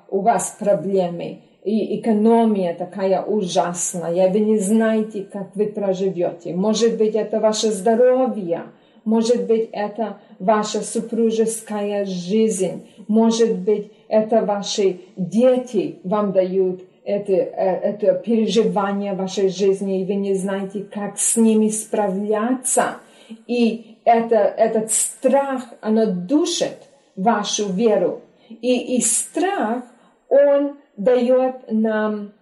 у 0.09 0.21
вас 0.21 0.57
проблемы. 0.59 1.41
И 1.67 1.99
экономия 1.99 2.73
такая 2.73 3.21
ужасная, 3.21 4.29
вы 4.29 4.39
не 4.39 4.57
знаете, 4.57 5.27
как 5.29 5.53
вы 5.53 5.65
проживете. 5.65 6.53
Может 6.55 6.97
быть, 6.97 7.13
это 7.13 7.41
ваше 7.41 7.71
здоровье, 7.71 8.67
может 9.03 9.47
быть, 9.47 9.67
это 9.73 10.17
ваша 10.39 10.79
супружеская 10.81 12.05
жизнь. 12.05 12.87
Может 13.09 13.59
быть, 13.59 13.91
это 14.07 14.45
ваши 14.45 15.01
дети 15.17 15.99
вам 16.05 16.31
дают 16.31 16.83
это, 17.03 17.33
э, 17.33 17.79
это 17.91 18.13
переживание 18.13 19.13
вашей 19.13 19.49
жизни, 19.49 20.01
и 20.01 20.05
вы 20.05 20.15
не 20.15 20.35
знаете, 20.35 20.85
как 20.85 21.19
с 21.19 21.35
ними 21.35 21.67
справляться. 21.67 22.99
И 23.45 23.97
это, 24.05 24.35
этот 24.35 24.89
страх, 24.93 25.63
оно 25.81 26.05
душит 26.05 26.77
вашу 27.17 27.69
веру. 27.73 28.21
И, 28.61 28.95
и 28.95 29.01
страх, 29.01 29.83
Он 30.29 30.77
дает 30.97 31.71
нам 31.71 32.33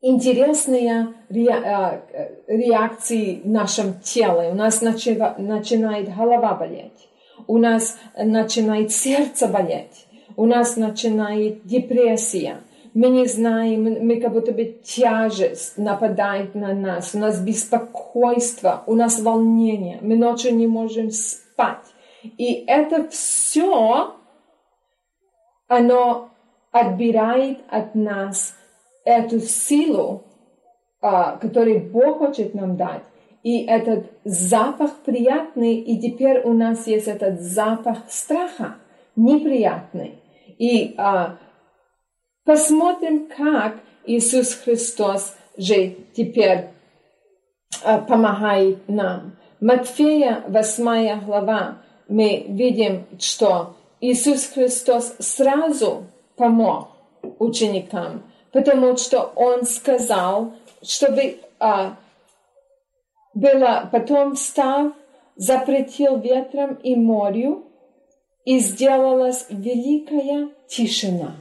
интересные 0.00 1.14
реакции 2.46 3.40
в 3.42 3.48
нашем 3.48 3.94
теле. 4.00 4.50
У 4.50 4.54
нас 4.54 4.80
начинает 4.82 6.14
голова 6.14 6.54
болеть, 6.54 7.08
у 7.46 7.58
нас 7.58 7.98
начинает 8.16 8.92
сердце 8.92 9.48
болеть, 9.48 10.06
у 10.36 10.46
нас 10.46 10.76
начинает 10.76 11.66
депрессия. 11.66 12.58
Мы 12.94 13.08
не 13.08 13.26
знаем, 13.26 13.84
мы 14.06 14.20
как 14.20 14.32
будто 14.32 14.52
бы 14.52 14.64
тяжесть 14.84 15.78
нападает 15.78 16.54
на 16.54 16.74
нас, 16.74 17.14
у 17.14 17.18
нас 17.18 17.40
беспокойство, 17.40 18.84
у 18.86 18.94
нас 18.94 19.18
волнение, 19.18 19.98
мы 20.02 20.14
ночью 20.16 20.54
не 20.54 20.66
можем 20.66 21.10
спать. 21.10 21.86
И 22.36 22.64
это 22.66 23.08
все, 23.08 24.14
оно 25.68 26.31
отбирает 26.72 27.58
от 27.70 27.94
нас 27.94 28.56
эту 29.04 29.40
силу, 29.40 30.24
а, 31.00 31.36
которую 31.36 31.90
Бог 31.90 32.18
хочет 32.18 32.54
нам 32.54 32.76
дать. 32.76 33.02
И 33.42 33.64
этот 33.64 34.06
запах 34.24 34.94
приятный, 35.04 35.74
и 35.74 36.00
теперь 36.00 36.40
у 36.42 36.52
нас 36.52 36.86
есть 36.86 37.08
этот 37.08 37.40
запах 37.40 37.98
страха, 38.08 38.76
неприятный. 39.16 40.20
И 40.58 40.94
а, 40.96 41.38
посмотрим, 42.44 43.28
как 43.28 43.80
Иисус 44.06 44.54
Христос 44.54 45.36
же 45.56 45.96
теперь 46.14 46.68
а, 47.84 47.98
помогает 47.98 48.88
нам. 48.88 49.36
Матфея 49.60 50.42
8 50.48 51.24
глава 51.24 51.82
мы 52.08 52.46
видим, 52.48 53.06
что 53.18 53.76
Иисус 54.00 54.46
Христос 54.46 55.16
сразу 55.18 56.06
помог 56.42 56.88
ученикам, 57.38 58.24
потому 58.50 58.96
что 58.96 59.32
Он 59.36 59.62
сказал, 59.62 60.54
чтобы 60.82 61.38
а, 61.60 61.94
было 63.32 63.88
потом 63.92 64.34
встав, 64.34 64.92
запретил 65.36 66.18
ветром 66.18 66.74
и 66.82 66.96
морю, 66.96 67.62
и 68.44 68.58
сделалась 68.58 69.46
великая 69.50 70.48
тишина. 70.66 71.36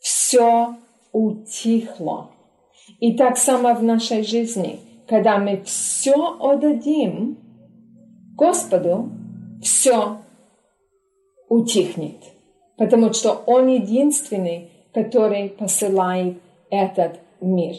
Все 0.00 0.76
утихло. 1.12 2.30
И 3.00 3.18
так 3.18 3.36
само 3.36 3.74
в 3.74 3.82
нашей 3.82 4.22
жизни, 4.22 4.80
когда 5.06 5.36
мы 5.36 5.62
все 5.62 6.14
отдадим 6.40 7.36
Господу, 8.34 9.10
все 9.62 10.16
утихнет, 11.50 12.35
потому 12.76 13.12
что 13.12 13.42
Он 13.46 13.68
единственный, 13.68 14.70
который 14.92 15.50
посылает 15.50 16.38
этот 16.70 17.20
мир. 17.40 17.76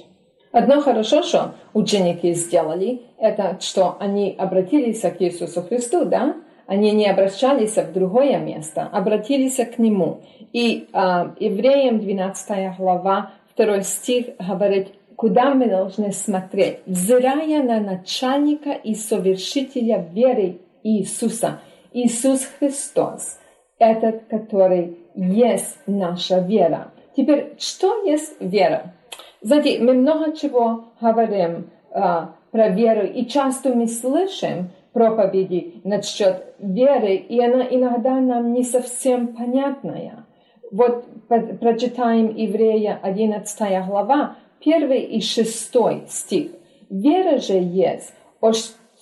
Одно 0.51 0.81
хорошо, 0.81 1.23
что 1.23 1.55
ученики 1.73 2.33
сделали, 2.33 3.01
это 3.17 3.57
что 3.59 3.97
они 3.99 4.35
обратились 4.37 5.01
к 5.01 5.15
Иисусу 5.19 5.61
Христу, 5.61 6.05
да? 6.05 6.35
Они 6.65 6.91
не 6.91 7.07
обращались 7.07 7.77
в 7.77 7.93
другое 7.93 8.37
место, 8.39 8.89
обратились 8.91 9.55
к 9.55 9.77
Нему. 9.77 10.21
И 10.51 10.87
э, 10.91 10.97
Евреям 11.39 11.99
12 11.99 12.77
глава, 12.77 13.31
2 13.55 13.81
стих 13.83 14.25
говорит, 14.39 14.89
куда 15.15 15.53
мы 15.53 15.67
должны 15.67 16.11
смотреть, 16.11 16.79
взирая 16.85 17.63
на 17.63 17.79
начальника 17.79 18.71
и 18.71 18.95
совершителя 18.95 20.07
веры 20.13 20.59
Иисуса, 20.83 21.59
Иисус 21.93 22.47
Христос, 22.59 23.39
этот, 23.79 24.25
который 24.25 24.97
есть 25.15 25.77
наша 25.85 26.39
вера. 26.39 26.91
Теперь, 27.15 27.53
что 27.57 28.03
есть 28.03 28.35
вера? 28.39 28.93
Знаете, 29.41 29.79
мы 29.79 29.93
много 29.93 30.35
чего 30.35 30.85
говорим 30.99 31.69
а, 31.91 32.35
про 32.51 32.69
веру, 32.69 33.05
и 33.05 33.25
часто 33.25 33.73
мы 33.73 33.87
слышим 33.87 34.69
проповеди 34.93 35.81
насчет 35.83 36.55
веры, 36.59 37.15
и 37.15 37.39
она 37.39 37.63
иногда 37.69 38.19
нам 38.19 38.53
не 38.53 38.63
совсем 38.63 39.35
понятная. 39.35 40.25
Вот 40.71 41.05
прочитаем 41.27 42.35
Еврея 42.35 42.99
11 43.01 43.85
глава, 43.85 44.35
1 44.59 44.91
и 44.91 45.21
6 45.21 46.09
стих. 46.09 46.51
Вера 46.89 47.37
же 47.37 47.53
есть 47.53 48.13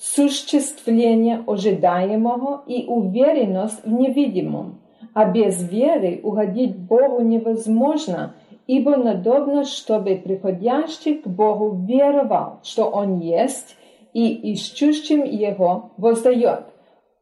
осуществление 0.06 1.44
ожидаемого 1.48 2.64
и 2.68 2.86
уверенность 2.86 3.84
в 3.84 3.92
невидимом. 3.92 4.80
А 5.14 5.26
без 5.26 5.68
веры 5.70 6.20
угодить 6.22 6.78
Богу 6.78 7.22
невозможно, 7.22 8.36
ибо 8.68 8.98
надобно, 8.98 9.64
чтобы 9.64 10.16
приходящий 10.16 11.16
к 11.16 11.28
Богу 11.28 11.76
веровал, 11.88 12.60
что 12.64 12.86
Он 12.90 13.20
есть, 13.20 13.78
и 14.14 14.34
ищущим 14.54 15.24
Его 15.24 15.92
воздает. 15.98 16.66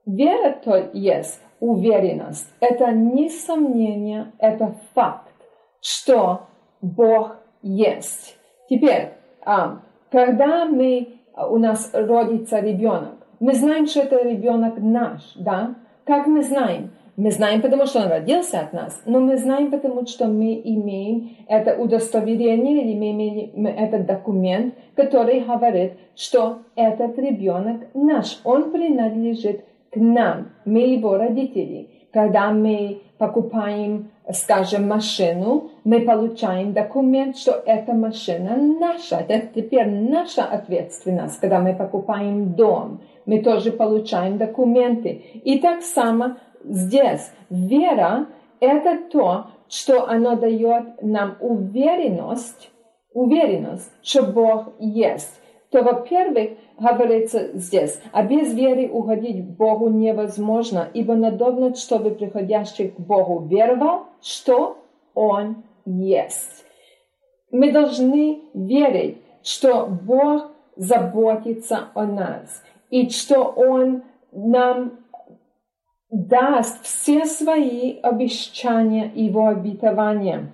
Вера 0.06 0.56
то 0.64 0.90
есть 0.94 1.40
уверенность. 1.60 2.48
Это 2.60 2.92
не 2.92 3.30
сомнение, 3.30 4.32
это 4.38 4.76
факт, 4.94 5.32
что 5.82 6.42
Бог 6.82 7.38
есть. 7.62 8.38
Теперь, 8.70 9.14
а, 9.46 9.80
когда 10.12 10.66
мы, 10.66 11.08
у 11.36 11.58
нас 11.58 11.90
родится 11.94 12.60
ребенок, 12.60 13.16
мы 13.40 13.54
знаем, 13.56 13.88
что 13.88 14.02
это 14.02 14.28
ребенок 14.28 14.76
наш, 14.78 15.22
да? 15.36 15.76
Как 16.06 16.28
мы 16.28 16.44
знаем? 16.44 16.92
Мы 17.16 17.30
знаем, 17.30 17.62
потому 17.62 17.86
что 17.86 18.00
он 18.00 18.08
родился 18.08 18.60
от 18.60 18.74
нас, 18.74 19.02
но 19.06 19.20
мы 19.20 19.38
знаем, 19.38 19.70
потому 19.70 20.06
что 20.08 20.28
мы 20.28 20.60
имеем 20.64 21.36
это 21.48 21.76
удостоверение 21.76 22.82
или 22.82 22.98
мы 22.98 23.12
имеем 23.12 23.68
этот 23.68 24.08
документ, 24.08 24.74
который 24.96 25.42
говорит, 25.42 25.94
что 26.16 26.60
этот 26.76 27.18
ребенок 27.20 27.82
наш, 27.94 28.40
он 28.44 28.72
принадлежит 28.72 29.64
к 29.92 29.98
нам, 29.98 30.50
мы 30.66 30.80
его 30.80 31.18
родители. 31.18 31.90
Когда 32.12 32.52
мы 32.52 33.02
покупаем, 33.20 34.10
скажем, 34.32 34.88
машину, 34.88 35.72
мы 35.84 36.02
получаем 36.02 36.74
документ, 36.74 37.38
что 37.38 37.52
эта 37.66 37.94
машина 37.94 38.56
наша. 38.56 39.18
Это 39.28 39.48
теперь 39.48 39.88
наша 39.88 40.44
ответственность. 40.46 41.40
Когда 41.40 41.60
мы 41.60 41.76
покупаем 41.76 42.54
дом, 42.54 43.02
мы 43.26 43.42
тоже 43.42 43.72
получаем 43.72 44.38
документы. 44.38 45.10
И 45.44 45.60
так 45.60 45.82
само 45.82 46.38
здесь 46.64 47.32
вера– 47.50 48.28
это 48.60 49.00
то, 49.12 49.48
что 49.68 50.08
оно 50.08 50.36
дает 50.36 51.02
нам 51.02 51.36
уверенность, 51.40 52.72
уверенность, 53.14 53.92
что 54.02 54.24
Бог 54.24 54.74
есть. 54.80 55.42
То, 55.74 55.82
во-первых, 55.82 56.52
говорится 56.78 57.50
здесь, 57.56 58.00
а 58.12 58.22
без 58.24 58.54
веры 58.54 58.88
угодить 58.88 59.44
Богу 59.44 59.90
невозможно, 59.90 60.88
ибо 60.94 61.16
надобно, 61.16 61.74
чтобы 61.74 62.12
приходящий 62.12 62.90
к 62.90 63.00
Богу 63.00 63.48
веровал, 63.48 64.04
что 64.22 64.78
Он 65.16 65.64
есть. 65.84 66.64
Мы 67.50 67.72
должны 67.72 68.42
верить, 68.54 69.18
что 69.42 69.88
Бог 69.88 70.52
заботится 70.76 71.90
о 71.96 72.06
нас, 72.06 72.64
и 72.92 73.10
что 73.10 73.42
Он 73.42 74.04
нам 74.32 75.00
даст 76.12 76.84
все 76.84 77.26
свои 77.26 78.00
обещания 78.00 79.12
его 79.16 79.48
обетования. 79.48 80.52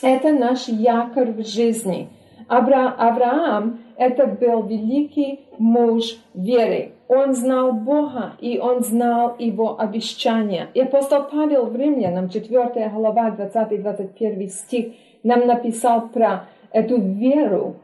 Это 0.00 0.30
наш 0.30 0.68
якорь 0.68 1.32
в 1.32 1.44
жизни. 1.44 2.08
Авра 2.46 2.94
Авраам– 2.96 3.80
это 3.96 4.26
был 4.26 4.62
великий 4.62 5.46
муж 5.58 6.16
веры. 6.34 6.92
Он 7.08 7.34
знал 7.34 7.72
Бога, 7.72 8.32
и 8.40 8.58
он 8.58 8.82
знал 8.82 9.36
Его 9.38 9.78
обещания. 9.78 10.68
И 10.74 10.80
апостол 10.80 11.24
Павел 11.30 11.66
в 11.66 11.76
Римлянам, 11.76 12.28
4 12.28 12.90
глава, 12.94 13.30
20-21 13.30 14.48
стих, 14.48 14.94
нам 15.22 15.46
написал 15.46 16.08
про 16.08 16.46
эту 16.70 17.00
веру 17.00 17.76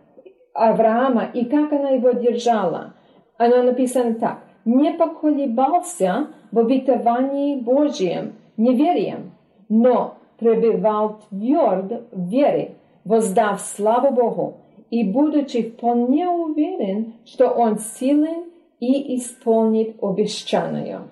Авраама 0.52 1.28
и 1.32 1.44
как 1.44 1.72
она 1.72 1.90
его 1.90 2.10
держала. 2.10 2.94
Оно 3.38 3.62
написано 3.62 4.14
так. 4.14 4.40
«Не 4.64 4.92
поколебался 4.92 6.26
в 6.52 6.58
обетовании 6.58 7.56
Божьем 7.56 8.34
неверием, 8.56 9.32
но 9.68 10.16
пребывал 10.38 11.20
тверд 11.30 12.02
в 12.12 12.28
вере, 12.28 12.74
воздав 13.04 13.60
славу 13.60 14.10
Богу, 14.10 14.56
и 14.90 15.04
будучи 15.04 15.70
вполне 15.70 16.28
уверен, 16.28 17.14
что 17.24 17.48
Он 17.48 17.78
силен 17.78 18.50
и 18.80 19.16
исполнит 19.16 19.96
обещанное. 20.02 21.02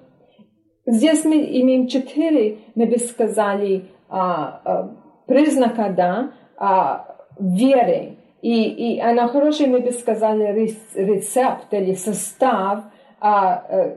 Здесь 0.86 1.24
мы 1.24 1.36
имеем 1.36 1.86
четыре, 1.86 2.58
мы 2.74 2.86
бы 2.86 2.98
сказали, 2.98 3.84
а, 4.08 4.60
а, 4.64 4.90
признака 5.26 5.90
да, 5.90 6.32
а, 6.56 7.16
веры. 7.38 8.16
И, 8.40 8.94
и 8.94 9.00
она 9.00 9.28
хороший, 9.28 9.66
мы 9.66 9.80
бы 9.80 9.92
сказали, 9.92 10.74
рецепт 10.94 11.66
или 11.72 11.94
состав 11.94 12.84
а, 13.20 13.64
э, 13.68 13.96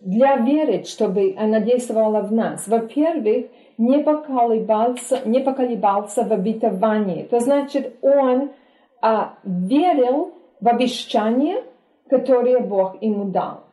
для 0.00 0.36
веры, 0.36 0.84
чтобы 0.84 1.34
она 1.38 1.60
действовала 1.60 2.22
в 2.22 2.32
нас. 2.32 2.66
Во-первых, 2.66 3.46
не 3.76 3.98
поколебался, 3.98 5.20
не 5.26 5.40
поколебался 5.40 6.24
в 6.24 6.32
обетовании. 6.32 7.24
То 7.24 7.38
значит, 7.40 7.96
он 8.00 8.50
а, 9.02 9.34
верил 9.44 10.32
в 10.60 10.68
обещание, 10.68 11.64
которое 12.08 12.60
Бог 12.60 13.02
ему 13.02 13.24
дал. 13.24 13.64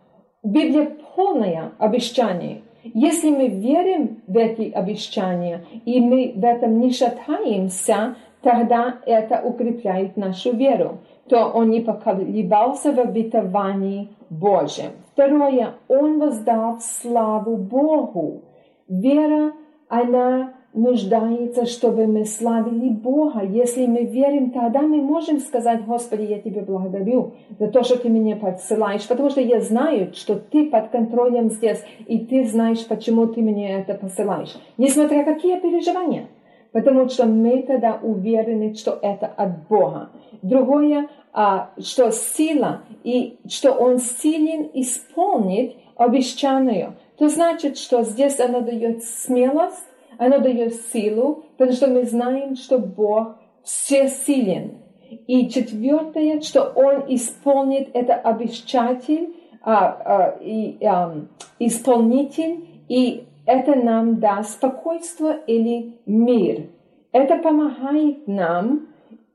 Библия 0.43 0.91
полная 1.15 1.71
обещаний. 1.77 2.63
Если 2.83 3.29
мы 3.29 3.47
верим 3.47 4.21
в 4.25 4.37
эти 4.37 4.71
обещания, 4.71 5.65
и 5.85 5.99
мы 5.99 6.33
в 6.35 6.43
этом 6.43 6.79
не 6.79 6.91
шатаемся, 6.91 8.15
тогда 8.41 8.99
это 9.05 9.41
укрепляет 9.43 10.17
нашу 10.17 10.55
веру. 10.55 10.99
То 11.27 11.45
он 11.45 11.69
не 11.69 11.81
поколебался 11.81 12.91
в 12.91 12.99
обетовании 12.99 14.09
Божьем. 14.29 14.91
Второе, 15.13 15.73
он 15.87 16.19
воздал 16.19 16.79
славу 16.79 17.57
Богу. 17.57 18.41
Вера, 18.87 19.51
она 19.89 20.53
нуждается, 20.73 21.65
чтобы 21.65 22.07
мы 22.07 22.25
славили 22.25 22.89
Бога. 22.89 23.43
Если 23.43 23.85
мы 23.85 24.05
верим, 24.05 24.51
тогда 24.51 24.81
мы 24.81 25.01
можем 25.01 25.39
сказать, 25.39 25.85
Господи, 25.85 26.23
я 26.23 26.39
Тебе 26.39 26.61
благодарю 26.61 27.33
за 27.57 27.67
то, 27.67 27.83
что 27.83 27.97
Ты 27.97 28.09
меня 28.09 28.35
подсылаешь, 28.35 29.07
потому 29.07 29.29
что 29.29 29.41
я 29.41 29.61
знаю, 29.61 30.13
что 30.13 30.35
Ты 30.35 30.69
под 30.69 30.89
контролем 30.89 31.49
здесь, 31.49 31.83
и 32.07 32.19
Ты 32.19 32.45
знаешь, 32.45 32.85
почему 32.85 33.27
Ты 33.27 33.41
мне 33.41 33.79
это 33.79 33.95
посылаешь. 33.95 34.55
Несмотря 34.77 35.23
какие 35.23 35.59
переживания. 35.59 36.27
Потому 36.71 37.09
что 37.09 37.25
мы 37.25 37.63
тогда 37.63 37.99
уверены, 38.01 38.75
что 38.75 38.99
это 39.01 39.25
от 39.25 39.67
Бога. 39.67 40.11
Другое, 40.43 41.09
а, 41.33 41.71
что 41.79 42.11
сила, 42.11 42.83
и 43.03 43.39
что 43.47 43.71
Он 43.71 43.97
силен 43.97 44.69
исполнить 44.75 45.77
обещанную. 45.95 46.93
То 47.17 47.27
значит, 47.27 47.77
что 47.77 48.03
здесь 48.03 48.39
она 48.39 48.61
дает 48.61 49.03
смелость, 49.03 49.88
оно 50.19 50.39
дает 50.39 50.75
силу, 50.91 51.45
потому 51.57 51.71
что 51.71 51.87
мы 51.87 52.03
знаем, 52.03 52.55
что 52.55 52.77
Бог 52.77 53.37
всесилен. 53.63 54.79
И 55.27 55.49
четвертое, 55.49 56.41
что 56.41 56.63
Он 56.75 57.05
исполнит 57.07 57.89
это 57.93 58.15
обещатель, 58.15 59.33
а, 59.63 59.87
а, 59.87 60.37
и, 60.41 60.77
а, 60.85 61.25
исполнитель, 61.57 62.67
и 62.89 63.23
это 63.45 63.75
нам 63.75 64.19
даст 64.19 64.51
спокойствие 64.51 65.39
или 65.47 65.95
мир. 66.05 66.67
Это 67.13 67.37
помогает 67.37 68.27
нам, 68.27 68.89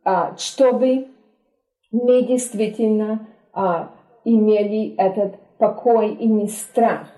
а, 0.04 0.36
чтобы 0.36 1.08
мы 1.90 2.22
действительно 2.24 3.26
а, 3.54 3.90
имели 4.24 4.94
этот 4.96 5.36
покой 5.56 6.12
и 6.12 6.26
не 6.26 6.46
страх. 6.46 7.08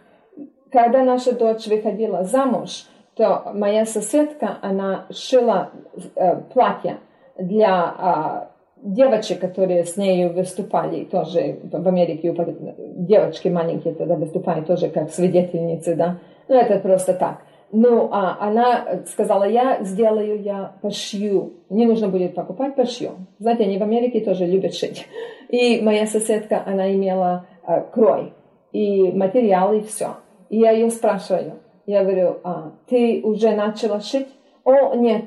Когда 0.71 1.03
наша 1.03 1.33
дочь 1.37 1.67
выходила 1.67 2.23
замуж, 2.23 2.87
то 3.17 3.51
моя 3.55 3.87
соседка, 3.87 4.59
она 4.61 5.07
шила 5.11 5.71
э, 6.15 6.37
платье 6.53 6.99
для 7.39 7.95
э, 7.99 8.57
девочек, 8.83 9.41
которые 9.41 9.85
с 9.85 9.97
нею 9.97 10.35
выступали, 10.35 11.05
тоже 11.05 11.59
в 11.63 11.89
Америке 11.89 12.35
девочки 12.79 13.49
маленькие 13.49 13.95
тогда 13.95 14.17
выступают 14.17 14.67
тоже 14.67 14.91
как 14.91 15.11
свидетельницы, 15.11 15.95
да. 15.95 16.19
Ну, 16.49 16.57
это 16.57 16.79
просто 16.79 17.15
так. 17.15 17.39
Ну, 17.73 18.09
а 18.13 18.37
она 18.39 19.01
сказала, 19.07 19.45
я 19.45 19.83
сделаю, 19.83 20.41
я 20.41 20.75
пошью. 20.83 21.55
Не 21.69 21.87
нужно 21.87 22.09
будет 22.09 22.35
покупать, 22.35 22.77
пошью. 22.77 23.13
Знаете, 23.39 23.65
они 23.65 23.79
в 23.79 23.83
Америке 23.83 24.21
тоже 24.21 24.47
любят 24.47 24.75
шить. 24.75 25.07
И 25.49 25.81
моя 25.81 26.07
соседка, 26.07 26.63
она 26.65 26.93
имела 26.93 27.47
э, 27.67 27.81
крой 27.93 28.35
и 28.73 29.11
материал, 29.11 29.73
и 29.73 29.81
все. 29.81 30.17
И 30.49 30.59
я 30.59 30.71
ее 30.71 30.91
спрашиваю, 30.91 31.55
я 31.87 32.03
говорю, 32.03 32.39
а, 32.43 32.73
ты 32.89 33.21
уже 33.23 33.53
начала 33.53 34.01
шить? 34.01 34.29
О, 34.65 34.95
нет, 34.95 35.25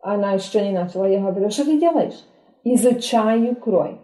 она 0.00 0.32
еще 0.32 0.60
не 0.60 0.72
начала. 0.72 1.06
Я 1.06 1.20
говорю, 1.20 1.50
что 1.50 1.64
ты 1.64 1.78
делаешь? 1.78 2.24
Изучаю 2.64 3.54
крой. 3.56 3.98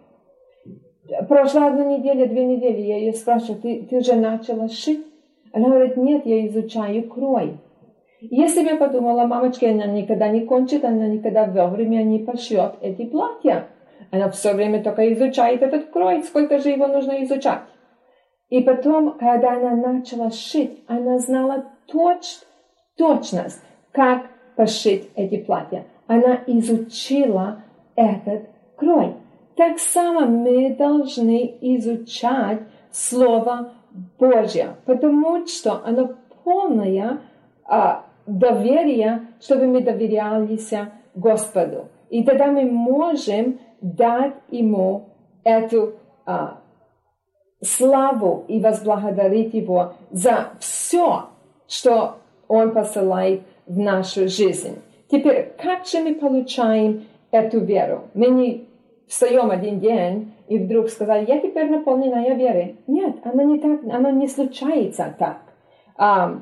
Прошла 1.27 1.67
одна 1.67 1.83
неделя, 1.83 2.25
две 2.27 2.45
недели, 2.45 2.81
я 2.81 2.97
ее 2.97 3.13
спрашиваю, 3.13 3.61
ты, 3.61 3.83
ты 3.83 3.97
уже 3.97 4.15
начала 4.15 4.69
шить? 4.69 5.05
Она 5.51 5.67
говорит, 5.67 5.97
нет, 5.97 6.25
я 6.25 6.47
изучаю 6.47 7.09
крой. 7.09 7.57
Я 8.21 8.77
подумала, 8.77 9.25
мамочка, 9.25 9.69
она 9.69 9.87
никогда 9.87 10.29
не 10.29 10.41
кончит, 10.41 10.85
она 10.85 11.07
никогда 11.07 11.45
вовремя 11.45 12.03
не 12.03 12.19
пошьет 12.19 12.75
эти 12.81 13.05
платья. 13.05 13.67
Она 14.11 14.29
все 14.29 14.53
время 14.53 14.83
только 14.83 15.11
изучает 15.13 15.61
этот 15.61 15.89
крой, 15.89 16.23
сколько 16.23 16.59
же 16.59 16.69
его 16.69 16.87
нужно 16.87 17.23
изучать. 17.23 17.61
И 18.49 18.61
потом, 18.61 19.17
когда 19.17 19.53
она 19.53 19.75
начала 19.75 20.29
шить, 20.29 20.83
она 20.87 21.17
знала 21.17 21.70
точ, 21.87 22.39
точность, 22.97 23.61
как 23.91 24.27
пошить 24.55 25.09
эти 25.15 25.37
платья. 25.37 25.85
Она 26.07 26.39
изучила 26.47 27.63
этот 27.95 28.49
крой. 28.75 29.15
Так 29.55 29.79
само 29.79 30.21
мы 30.21 30.75
должны 30.75 31.57
изучать 31.61 32.61
Слово 32.91 33.73
Божье, 34.19 34.75
потому 34.85 35.45
что 35.45 35.81
оно 35.85 36.15
полное 36.43 37.21
а, 37.65 38.05
доверие, 38.25 39.27
чтобы 39.39 39.67
мы 39.67 39.81
доверялись 39.81 40.71
Господу. 41.15 41.89
И 42.09 42.23
тогда 42.23 42.47
мы 42.47 42.65
можем 42.65 43.59
дать 43.81 44.33
Ему 44.49 45.09
эту 45.43 45.93
а, 46.25 46.59
славу 47.61 48.45
и 48.47 48.59
возблагодарить 48.59 49.53
Его 49.53 49.93
за 50.11 50.49
все, 50.59 51.29
что 51.71 52.17
Он 52.47 52.71
посылает 52.71 53.41
в 53.65 53.79
нашу 53.79 54.27
жизнь. 54.27 54.79
Теперь, 55.09 55.53
как 55.57 55.85
же 55.85 55.99
мы 56.01 56.15
получаем 56.15 57.05
эту 57.31 57.61
веру? 57.61 58.09
Мы 58.13 58.27
не 58.27 58.67
встаем 59.07 59.49
один 59.49 59.79
день 59.79 60.33
и 60.47 60.59
вдруг 60.59 60.89
сказали, 60.89 61.25
я 61.27 61.39
теперь 61.39 61.69
наполнена 61.69 62.25
я 62.27 62.35
верой. 62.35 62.77
Нет, 62.87 63.15
оно 63.23 63.43
не 63.43 63.59
так, 63.59 63.79
оно 63.89 64.09
не 64.09 64.27
случается 64.27 65.15
так. 65.17 65.37
А, 65.95 66.41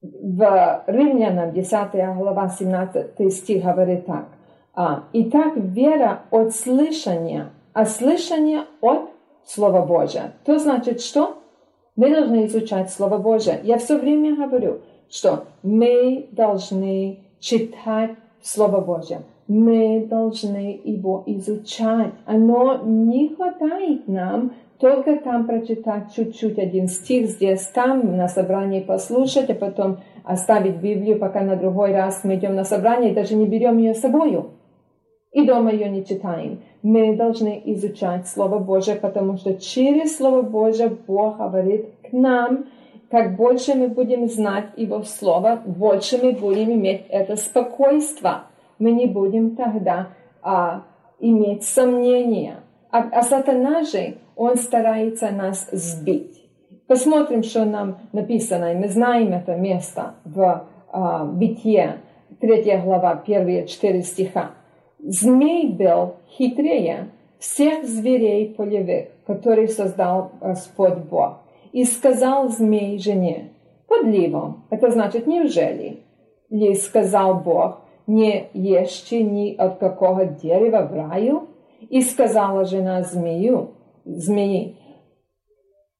в 0.00 0.84
Римлянам 0.86 1.52
10 1.52 1.92
глава 2.16 2.48
17 2.48 3.32
стих 3.32 3.64
говорит 3.64 4.06
так. 4.06 4.28
А, 4.74 5.04
Итак, 5.12 5.54
вера 5.56 6.22
от 6.30 6.54
слышания, 6.54 7.50
а 7.72 7.84
слышание 7.84 8.62
от 8.80 9.10
Слова 9.44 9.84
Божия. 9.84 10.34
То 10.44 10.58
значит, 10.58 11.00
что? 11.00 11.39
Мы 11.96 12.10
должны 12.10 12.46
изучать 12.46 12.90
Слово 12.90 13.18
Божие. 13.18 13.60
Я 13.62 13.78
все 13.78 13.98
время 13.98 14.36
говорю, 14.36 14.80
что 15.10 15.44
мы 15.62 16.28
должны 16.32 17.20
читать 17.40 18.12
Слово 18.42 18.80
Божье. 18.80 19.22
Мы 19.48 20.06
должны 20.08 20.80
его 20.84 21.24
изучать. 21.26 22.12
Оно 22.24 22.80
не 22.84 23.34
хватает 23.34 24.06
нам 24.06 24.52
только 24.78 25.16
там 25.16 25.46
прочитать 25.46 26.14
чуть-чуть 26.16 26.58
один 26.58 26.88
стих 26.88 27.28
здесь, 27.28 27.66
там, 27.66 28.16
на 28.16 28.28
собрании 28.28 28.80
послушать, 28.80 29.50
а 29.50 29.54
потом 29.54 29.98
оставить 30.24 30.76
Библию, 30.76 31.18
пока 31.18 31.42
на 31.42 31.56
другой 31.56 31.92
раз 31.92 32.24
мы 32.24 32.36
идем 32.36 32.54
на 32.54 32.64
собрание 32.64 33.12
и 33.12 33.14
даже 33.14 33.34
не 33.34 33.46
берем 33.46 33.76
ее 33.76 33.94
с 33.94 34.00
собой. 34.00 34.42
И 35.32 35.46
дома 35.46 35.70
ее 35.70 35.90
не 35.90 36.04
читаем. 36.04 36.60
Мы 36.82 37.14
должны 37.14 37.60
изучать 37.66 38.26
Слово 38.26 38.58
Божие, 38.58 38.96
потому 38.96 39.36
что 39.36 39.54
через 39.54 40.16
Слово 40.16 40.42
Божие 40.42 40.88
Бог 40.88 41.36
говорит 41.36 41.86
к 42.08 42.12
нам, 42.12 42.66
как 43.10 43.36
больше 43.36 43.74
мы 43.74 43.88
будем 43.88 44.28
знать 44.28 44.66
Его 44.76 45.02
Слово, 45.02 45.60
больше 45.66 46.18
мы 46.22 46.32
будем 46.32 46.72
иметь 46.72 47.04
это 47.08 47.36
спокойство. 47.36 48.44
Мы 48.78 48.92
не 48.92 49.06
будем 49.06 49.56
тогда 49.56 50.08
а, 50.42 50.84
иметь 51.18 51.64
сомнения. 51.64 52.60
А, 52.90 53.08
а 53.12 53.22
сатана 53.22 53.82
же, 53.82 54.16
он 54.36 54.56
старается 54.56 55.30
нас 55.30 55.68
сбить. 55.70 56.40
Посмотрим, 56.86 57.42
что 57.42 57.64
нам 57.64 57.98
написано, 58.12 58.72
и 58.72 58.76
мы 58.76 58.88
знаем 58.88 59.32
это 59.32 59.54
место 59.54 60.14
в 60.24 60.66
а, 60.90 61.24
Бытие, 61.24 61.98
3 62.40 62.78
глава, 62.78 63.16
первые 63.16 63.66
четыре 63.66 64.02
стиха. 64.02 64.52
Змей 65.02 65.68
был 65.68 66.16
хитрее 66.28 67.10
всех 67.38 67.84
зверей 67.86 68.54
полевых, 68.54 69.08
которые 69.26 69.68
создал 69.68 70.32
Господь 70.40 70.98
Бог. 71.10 71.38
И 71.72 71.84
сказал 71.84 72.48
змей 72.48 72.98
жене, 72.98 73.52
подливом, 73.88 74.64
это 74.70 74.90
значит 74.90 75.26
неужели? 75.26 76.00
Ей 76.50 76.74
сказал 76.74 77.36
Бог, 77.36 77.80
не 78.06 78.48
ешьте 78.52 79.22
ни 79.22 79.54
от 79.54 79.78
какого 79.78 80.26
дерева 80.26 80.88
в 80.90 80.94
раю? 80.94 81.48
И 81.88 82.02
сказала 82.02 82.64
жена 82.64 83.02
змею, 83.02 83.70
змеи, 84.04 84.76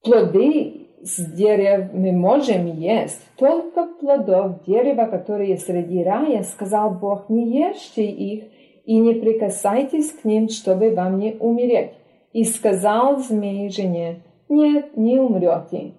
плоды 0.03 0.87
с 1.01 1.19
дерев 1.33 1.93
мы 1.93 2.11
можем 2.11 2.67
есть, 2.67 3.21
только 3.37 3.87
плодов 3.99 4.63
дерева, 4.65 5.05
которые 5.05 5.57
среди 5.57 6.03
рая, 6.03 6.43
сказал 6.43 6.91
Бог, 6.91 7.29
не 7.29 7.57
ешьте 7.69 8.05
их, 8.05 8.43
и 8.85 8.97
не 8.97 9.13
прикасайтесь 9.13 10.11
к 10.11 10.23
ним, 10.25 10.49
чтобы 10.49 10.93
вам 10.93 11.19
не 11.19 11.33
умереть. 11.33 11.91
И 12.33 12.43
сказал 12.43 13.19
змей 13.19 13.69
жене, 13.69 14.21
нет, 14.49 14.97
не 14.97 15.19
умрете. 15.19 15.93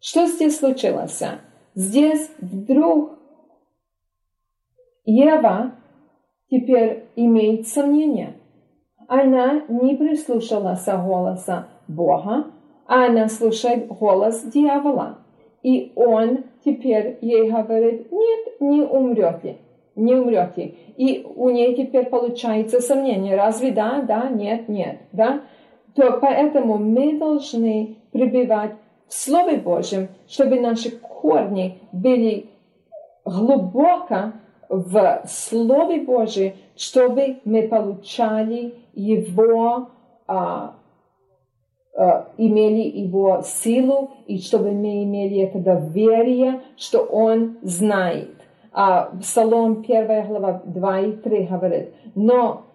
Что 0.00 0.26
здесь 0.26 0.58
случилось? 0.58 1.22
Здесь 1.74 2.30
вдруг 2.40 3.18
Ева 5.04 5.72
теперь 6.50 7.04
имеет 7.16 7.68
сомнения. 7.68 8.36
Она 9.08 9.62
не 9.68 9.96
прислушалась 9.96 10.86
голоса 10.86 11.68
Бога, 11.88 12.46
а 12.86 13.06
она 13.06 13.28
слушает 13.28 13.88
голос 13.88 14.42
дьявола. 14.44 15.18
И 15.62 15.92
он 15.96 16.44
теперь 16.64 17.18
ей 17.20 17.50
говорит, 17.50 18.10
нет, 18.10 18.60
не 18.60 18.82
умрете, 18.82 19.58
не 19.96 20.14
умрете. 20.14 20.74
И 20.96 21.26
у 21.36 21.50
нее 21.50 21.74
теперь 21.74 22.06
получается 22.06 22.80
сомнение, 22.80 23.36
разве 23.36 23.72
да, 23.72 24.02
да, 24.02 24.28
нет, 24.28 24.68
нет, 24.68 25.00
да? 25.12 25.42
То 25.94 26.18
поэтому 26.20 26.78
мы 26.78 27.18
должны 27.18 27.96
пребывать 28.12 28.72
в 29.08 29.14
Слове 29.14 29.56
Божьем, 29.56 30.08
чтобы 30.28 30.60
наши 30.60 30.90
корни 30.90 31.78
были 31.92 32.46
глубоко 33.24 34.32
в 34.68 35.22
Слове 35.26 36.02
Божьем, 36.02 36.52
чтобы 36.76 37.40
мы 37.44 37.66
получали 37.66 38.74
Его 38.94 39.88
а, 40.28 40.74
Э, 41.92 42.24
имели 42.38 42.88
его 42.98 43.42
силу, 43.44 44.12
и 44.26 44.38
чтобы 44.38 44.70
мы 44.70 45.02
имели 45.04 45.40
это 45.40 45.58
доверие, 45.58 46.62
что 46.76 47.00
он 47.00 47.58
знает. 47.60 48.30
А 48.72 49.10
Псалом 49.20 49.84
1 49.86 50.26
глава 50.26 50.62
2 50.64 51.00
и 51.00 51.12
3 51.12 51.46
говорит, 51.46 51.88
но 52.14 52.66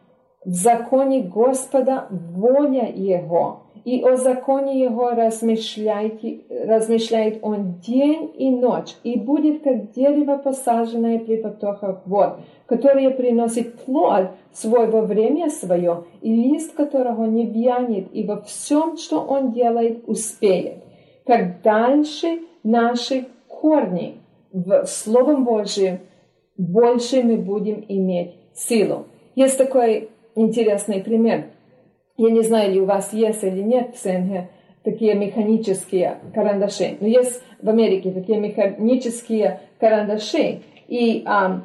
в 0.44 0.52
законе 0.52 1.22
Господа 1.22 2.08
воля 2.10 2.92
Его, 2.92 3.64
и 3.86 4.04
о 4.04 4.18
законе 4.18 4.82
Его 4.82 5.12
размышляет, 5.12 6.22
размышляет 6.50 7.40
Он 7.42 7.76
день 7.80 8.32
и 8.36 8.50
ночь, 8.50 8.96
и 9.04 9.18
будет 9.18 9.64
как 9.64 9.92
дерево, 9.92 10.38
посаженное 10.38 11.20
при 11.20 11.38
потоках 11.38 12.02
вод, 12.06 12.40
которое 12.66 13.12
приносит 13.12 13.80
плод 13.86 14.32
свой 14.52 14.88
во 14.88 15.02
время 15.02 15.50
свое, 15.50 16.04
и 16.22 16.36
лист 16.36 16.76
которого 16.76 17.26
не 17.26 17.46
вянет, 17.46 18.14
и 18.14 18.24
во 18.24 18.42
всем, 18.42 18.98
что 18.98 19.22
он 19.22 19.52
делает, 19.52 20.04
успеет. 20.08 20.84
Как 21.26 21.62
дальше 21.62 22.40
наши 22.64 23.28
корни 23.48 24.18
в 24.56 24.86
Словом 24.86 25.44
Божьем, 25.44 26.00
больше 26.58 27.22
мы 27.22 27.38
будем 27.38 27.84
иметь 27.88 28.36
силу. 28.54 29.08
Есть 29.36 29.58
такой 29.58 30.10
интересный 30.36 31.02
пример– 31.02 31.46
я 32.18 32.30
не 32.30 32.42
знаю, 32.44 32.72
ли 32.72 32.80
у 32.80 32.86
вас 32.86 33.12
есть 33.12 33.44
или 33.44 33.62
нет 33.62 33.96
в 33.96 34.00
СНГ 34.00 34.50
такие 34.84 35.16
механические 35.16 36.20
карандаши. 36.34 36.98
Но 37.00 37.08
есть 37.08 37.42
в 37.62 37.68
Америке 37.68 38.12
такие 38.12 38.40
механические 38.40 39.60
карандаши. 39.80 40.62
И 40.88 41.24
а, 41.26 41.64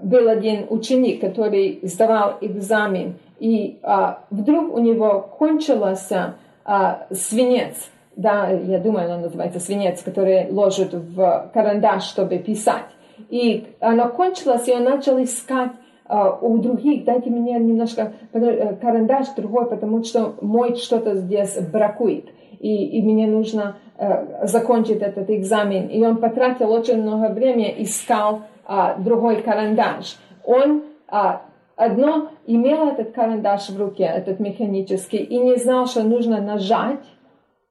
был 0.00 0.28
один 0.28 0.66
ученик, 0.70 1.20
который 1.20 1.80
сдавал 1.82 2.38
экзамен, 2.40 3.16
и 3.40 3.78
а, 3.82 4.24
вдруг 4.30 4.74
у 4.74 4.78
него 4.78 5.20
кончился 5.38 6.36
а, 6.64 7.06
свинец. 7.10 7.90
Да, 8.16 8.50
я 8.50 8.78
думаю, 8.78 9.10
он 9.10 9.22
называется 9.22 9.60
свинец, 9.60 10.02
который 10.02 10.50
ложат 10.50 10.92
в 10.92 11.50
карандаш, 11.54 12.04
чтобы 12.04 12.38
писать. 12.38 12.86
И 13.28 13.66
оно 13.80 14.08
кончилось, 14.08 14.66
и 14.68 14.72
он 14.72 14.84
начал 14.84 15.22
искать 15.22 15.72
а, 16.10 16.36
у 16.40 16.58
других 16.58 17.04
дайте 17.04 17.30
мне 17.30 17.52
немножко 17.52 18.14
э, 18.32 18.74
карандаш 18.82 19.28
другой, 19.36 19.66
потому 19.66 20.02
что 20.02 20.34
мой 20.40 20.74
что-то 20.74 21.14
здесь 21.14 21.56
бракует. 21.72 22.24
И, 22.58 22.98
и 22.98 23.02
мне 23.02 23.28
нужно 23.28 23.76
э, 23.96 24.44
закончить 24.48 25.02
этот 25.02 25.30
экзамен. 25.30 25.86
И 25.86 26.04
он 26.04 26.16
потратил 26.16 26.72
очень 26.72 27.00
много 27.00 27.32
времени, 27.32 27.72
искал 27.78 28.40
а, 28.66 28.96
другой 28.96 29.42
карандаш. 29.42 30.16
Он 30.44 30.82
а, 31.06 31.42
одно 31.76 32.30
имел 32.44 32.88
этот 32.88 33.12
карандаш 33.12 33.70
в 33.70 33.80
руке, 33.80 34.02
этот 34.02 34.40
механический, 34.40 35.18
и 35.18 35.38
не 35.38 35.56
знал, 35.58 35.86
что 35.86 36.02
нужно 36.02 36.40
нажать 36.40 36.98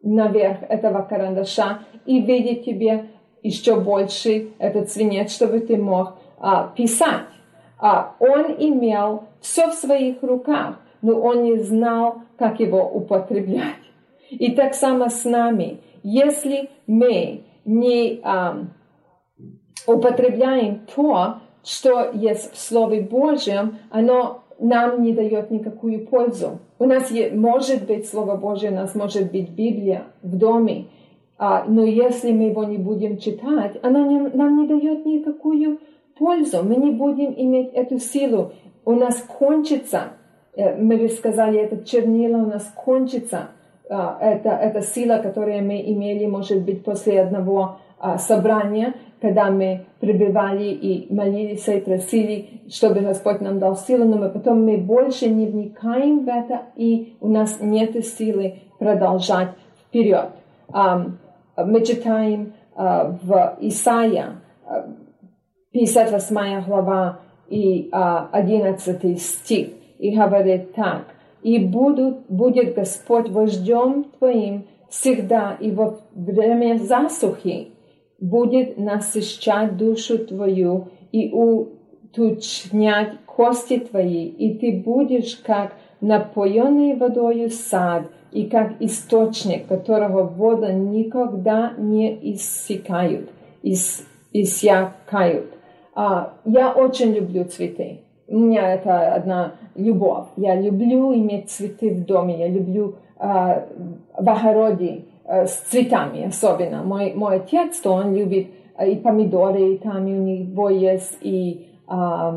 наверх 0.02 0.60
этого 0.68 1.02
карандаша 1.02 1.80
и 2.06 2.22
видеть 2.22 2.66
тебе 2.66 3.06
еще 3.44 3.80
больше 3.80 4.50
этот 4.60 4.90
свинец, 4.90 5.34
чтобы 5.34 5.60
ты 5.60 5.78
мог 5.78 6.16
а, 6.40 6.68
писать 6.76 7.26
а 7.80 8.16
он 8.20 8.56
имел 8.60 9.24
все 9.40 9.70
в 9.70 9.74
своих 9.74 10.22
руках, 10.22 10.80
но 11.02 11.14
он 11.20 11.44
не 11.44 11.58
знал, 11.60 12.22
как 12.38 12.60
его 12.60 12.84
употреблять. 12.84 13.78
И 14.30 14.52
так 14.52 14.74
само 14.74 15.10
с 15.10 15.24
нами. 15.24 15.80
Если 16.04 16.70
мы 16.88 17.46
не 17.66 18.20
а, 18.24 18.66
употребляем 19.88 20.86
то, 20.94 21.38
что 21.64 22.12
есть 22.12 22.54
в 22.54 22.60
Слове 22.60 23.02
Божьем, 23.02 23.80
оно 23.90 24.44
нам 24.60 25.02
не 25.02 25.14
дает 25.14 25.52
никакую 25.52 26.06
пользу. 26.06 26.60
У 26.78 26.86
нас 26.86 27.10
есть, 27.12 27.34
может 27.34 27.86
быть 27.86 28.08
Слово 28.08 28.36
Божье, 28.36 28.72
у 28.72 28.76
нас 28.76 28.96
может 28.96 29.32
быть 29.32 29.50
Библия 29.50 30.04
в 30.22 30.38
доме, 30.38 30.88
а, 31.38 31.64
но 31.68 31.84
если 31.84 32.32
мы 32.32 32.50
его 32.50 32.66
не 32.66 32.78
будем 32.78 33.18
читать, 33.18 33.78
оно 33.82 34.06
не, 34.06 34.20
нам 34.36 34.62
не 34.62 34.68
дает 34.68 35.06
никакую 35.06 35.80
пользу, 36.18 36.64
мы 36.64 36.76
не 36.76 36.92
будем 36.92 37.34
иметь 37.36 37.72
эту 37.74 37.98
силу. 37.98 38.52
У 38.84 38.92
нас 38.92 39.22
кончится, 39.40 40.14
э, 40.56 40.76
мы 40.76 40.98
бы 40.98 41.08
сказали, 41.08 41.60
это 41.60 41.84
чернила 41.86 42.38
у 42.38 42.48
нас 42.48 42.70
кончится, 42.76 43.52
а, 43.90 44.18
это, 44.22 44.50
это 44.50 44.82
сила, 44.82 45.18
которую 45.18 45.64
мы 45.64 45.82
имели, 45.82 46.26
может 46.26 46.62
быть, 46.64 46.84
после 46.84 47.22
одного 47.22 47.78
а, 47.98 48.18
собрания, 48.18 48.94
когда 49.22 49.52
мы 49.52 49.86
пребывали 50.00 50.66
и 50.66 51.14
молились 51.14 51.68
и 51.68 51.80
просили, 51.80 52.62
чтобы 52.70 53.02
Господь 53.02 53.42
нам 53.42 53.60
дал 53.60 53.76
силу, 53.76 54.06
но 54.06 54.18
мы 54.18 54.30
потом 54.30 54.64
мы 54.64 54.78
больше 54.78 55.30
не 55.30 55.46
вникаем 55.46 56.26
в 56.26 56.28
это, 56.28 56.62
и 56.76 57.16
у 57.20 57.28
нас 57.28 57.58
нет 57.60 58.06
силы 58.06 58.62
продолжать 58.80 59.50
вперед. 59.82 60.30
Мы 60.70 61.86
читаем 61.86 62.54
в 62.76 63.58
Исаия 63.62 64.42
58 65.72 66.66
глава 66.66 67.20
и 67.50 67.90
11 67.92 69.22
стих, 69.22 69.70
и 69.98 70.16
говорит 70.16 70.74
так, 70.76 71.06
«И 71.42 71.60
будут, 71.60 72.26
будет 72.30 72.76
Господь 72.76 73.30
вождем 73.30 74.06
твоим 74.18 74.66
всегда, 74.90 75.56
и 75.60 75.72
во 75.72 76.00
время 76.14 76.78
засухи 76.78 77.70
будет 78.20 78.78
насыщать 78.78 79.78
душу 79.78 80.18
твою 80.20 80.90
и 81.12 81.32
уточнять 81.32 83.14
кости 83.26 83.80
твои, 83.80 84.26
и 84.26 84.56
ты 84.56 84.82
будешь 84.84 85.36
как 85.38 85.74
напоенный 86.02 86.96
водою 86.96 87.50
сад, 87.50 88.04
и 88.32 88.46
как 88.46 88.74
источник, 88.80 89.68
которого 89.68 90.24
вода 90.24 90.72
никогда 90.72 91.74
не 91.78 92.18
иссякают, 92.34 93.30
ис, 93.64 94.06
иссякают. 94.34 95.54
А, 95.96 96.34
я 96.46 96.72
очень 96.72 97.12
люблю 97.14 97.46
цветы. 97.46 98.02
У 98.28 98.38
меня 98.38 98.74
это 98.74 99.14
одна 99.14 99.54
любовь. 99.76 100.28
Я 100.38 100.56
люблю 100.56 101.14
иметь 101.16 101.50
цветы 101.50 101.90
в 101.90 102.06
доме. 102.06 102.38
Я 102.38 102.48
люблю 102.48 102.96
а, 103.18 103.66
в 104.16 104.30
огороде 104.30 105.06
а, 105.30 105.46
с 105.46 105.58
цветами 105.70 106.28
особенно. 106.28 106.84
Мой, 106.84 107.14
мой 107.14 107.36
отец, 107.36 107.78
то 107.78 107.94
он 107.94 108.16
любит 108.16 108.48
а, 108.76 108.86
и 108.86 108.96
помидоры, 108.96 109.74
и 109.74 109.78
там 109.78 110.06
у 110.06 110.08
него 110.08 110.70
есть 110.72 111.18
и 111.22 111.68
а, 111.88 112.34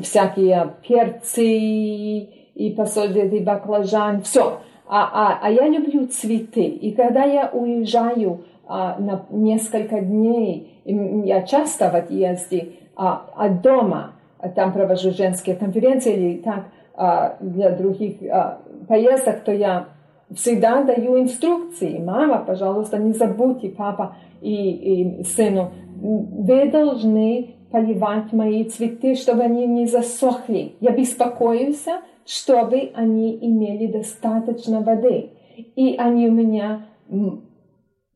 всякие 0.00 0.74
перцы, 0.86 1.46
и 1.46 2.74
посольдет, 2.76 3.32
и 3.32 3.40
баклажан, 3.40 4.20
все. 4.20 4.58
А, 4.86 5.02
а, 5.12 5.38
а 5.42 5.50
я 5.50 5.66
люблю 5.66 6.08
цветы. 6.08 6.66
И 6.66 6.92
когда 6.92 7.24
я 7.24 7.48
уезжаю 7.50 8.44
а, 8.66 8.96
на 8.98 9.24
несколько 9.30 10.00
дней, 10.00 10.82
я 10.84 11.42
часто 11.42 11.90
в 11.90 11.94
отъезде, 11.94 12.72
а, 12.96 13.24
от 13.34 13.62
дома, 13.62 14.12
там 14.54 14.74
провожу 14.74 15.12
женские 15.12 15.56
конференции 15.56 16.12
или 16.12 16.36
так 16.42 16.64
а, 16.94 17.36
для 17.40 17.70
других 17.70 18.16
а, 18.30 18.60
поездок, 18.88 19.40
то 19.40 19.52
я 19.52 19.86
всегда 20.34 20.82
даю 20.82 21.20
инструкции. 21.20 21.98
Мама, 21.98 22.44
пожалуйста, 22.46 22.98
не 22.98 23.12
забудьте, 23.12 23.68
папа 23.68 24.16
и, 24.40 24.54
и 24.54 25.24
сыну, 25.24 25.70
вы 26.00 26.70
должны 26.70 27.56
поливать 27.70 28.32
мои 28.32 28.64
цветы, 28.64 29.14
чтобы 29.14 29.42
они 29.42 29.66
не 29.66 29.86
засохли. 29.86 30.74
Я 30.80 30.92
беспокоюсь, 30.92 31.84
чтобы 32.26 32.90
они 32.94 33.38
имели 33.40 33.86
достаточно 33.86 34.80
воды. 34.80 35.30
И 35.76 35.96
они 35.96 36.28
у 36.28 36.32
меня 36.32 36.86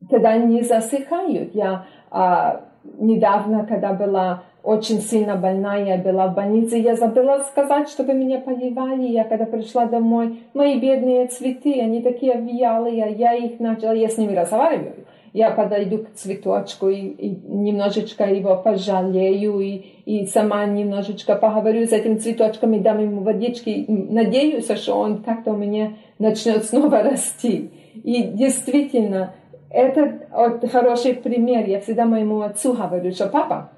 тогда 0.09 0.37
не 0.37 0.61
засыхают. 0.61 1.53
Я 1.53 1.85
а, 2.11 2.65
недавно, 2.97 3.65
когда 3.65 3.93
была 3.93 4.43
очень 4.65 4.99
сильно 4.99 5.35
больная, 5.35 5.85
я 5.85 5.97
была 5.97 6.27
в 6.27 6.33
больнице, 6.33 6.77
я 6.77 6.95
забыла 6.95 7.43
сказать, 7.47 7.87
чтобы 7.87 8.13
меня 8.13 8.39
поливали. 8.39 9.03
Я 9.03 9.23
когда 9.23 9.45
пришла 9.45 9.85
домой, 9.85 10.39
мои 10.55 10.79
бедные 10.79 11.27
цветы, 11.27 11.79
они 11.79 12.01
такие 12.01 12.33
вялые, 12.33 13.13
я 13.15 13.33
их 13.35 13.59
начала, 13.59 13.93
я 13.93 14.09
с 14.09 14.17
ними 14.17 14.35
разговариваю. 14.35 15.05
Я 15.33 15.51
подойду 15.51 15.99
к 15.99 16.13
цветочку 16.13 16.89
и, 16.89 16.95
и 16.95 17.29
немножечко 17.45 18.23
его 18.23 18.55
пожалею, 18.55 19.59
и, 19.59 19.85
и 20.05 20.25
сама 20.25 20.65
немножечко 20.65 21.35
поговорю 21.35 21.85
с 21.85 21.91
этим 21.91 22.19
цветочком 22.19 22.73
и 22.73 22.79
дам 22.79 23.03
ему 23.03 23.21
водички. 23.21 23.85
Надеюсь, 23.87 24.67
что 24.67 24.95
он 24.95 25.21
как-то 25.21 25.51
у 25.51 25.57
меня 25.57 25.93
начнет 26.17 26.63
снова 26.63 27.03
расти. 27.03 27.69
И 27.93 28.23
действительно, 28.23 29.35
это 29.69 30.21
вот 30.31 30.67
хороший 30.71 31.13
пример. 31.13 31.67
Я 31.67 31.81
всегда 31.81 32.05
моему 32.05 32.41
отцу 32.41 32.73
говорю, 32.73 33.11
что 33.11 33.27
папа, 33.27 33.71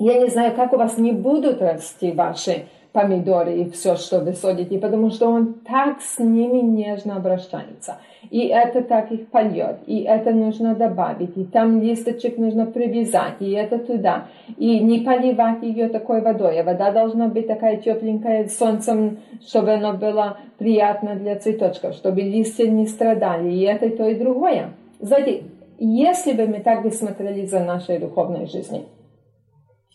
я 0.00 0.18
не 0.18 0.28
знаю, 0.28 0.54
как 0.54 0.72
у 0.72 0.76
вас 0.76 0.96
не 0.96 1.12
будут 1.12 1.60
расти 1.60 2.10
ваши 2.12 2.64
помидоры 2.92 3.54
и 3.58 3.70
все, 3.70 3.96
что 3.96 4.20
вы 4.20 4.32
садите, 4.32 4.78
потому 4.78 5.10
что 5.10 5.28
он 5.28 5.54
так 5.66 6.00
с 6.00 6.18
ними 6.18 6.58
нежно 6.58 7.16
обращается. 7.16 7.98
И 8.30 8.46
это 8.46 8.82
так 8.82 9.12
их 9.12 9.28
польет, 9.28 9.78
и 9.86 10.00
это 10.00 10.30
нужно 10.30 10.74
добавить, 10.74 11.36
и 11.36 11.44
там 11.44 11.80
листочек 11.80 12.38
нужно 12.38 12.66
привязать, 12.66 13.34
и 13.40 13.50
это 13.52 13.78
туда. 13.78 14.26
И 14.56 14.80
не 14.80 15.00
поливать 15.00 15.62
ее 15.62 15.88
такой 15.88 16.20
водой, 16.20 16.60
а 16.60 16.64
вода 16.64 16.90
должна 16.92 17.28
быть 17.28 17.46
такая 17.46 17.76
тепленькая 17.76 18.48
солнцем, 18.48 19.18
чтобы 19.46 19.72
она 19.72 19.92
была 19.92 20.38
приятна 20.58 21.14
для 21.14 21.36
цветочков, 21.36 21.94
чтобы 21.94 22.22
листья 22.22 22.66
не 22.66 22.86
страдали, 22.86 23.50
и 23.52 23.62
это 23.62 23.86
и 23.86 23.96
то, 23.96 24.08
и 24.08 24.14
другое. 24.14 24.70
Знаете, 24.98 25.42
если 25.78 26.32
бы 26.32 26.46
мы 26.46 26.60
так 26.60 26.82
бы 26.82 26.90
смотрели 26.90 27.46
за 27.46 27.60
нашей 27.60 27.98
духовной 27.98 28.46
жизнью, 28.46 28.82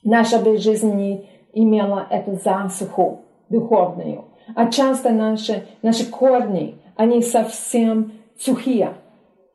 наша 0.05 0.39
бы 0.39 0.57
жизнь 0.57 0.93
не 0.95 1.27
имела 1.53 2.07
эту 2.09 2.35
засуху 2.35 3.25
духовную. 3.49 4.25
А 4.55 4.67
часто 4.67 5.09
наши, 5.09 5.63
наши 5.81 6.09
корни, 6.09 6.75
они 6.95 7.21
совсем 7.21 8.13
сухие, 8.37 8.93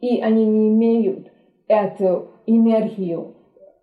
и 0.01 0.21
они 0.21 0.45
не 0.45 0.69
имеют 0.69 1.29
эту 1.69 2.29
энергию 2.47 3.35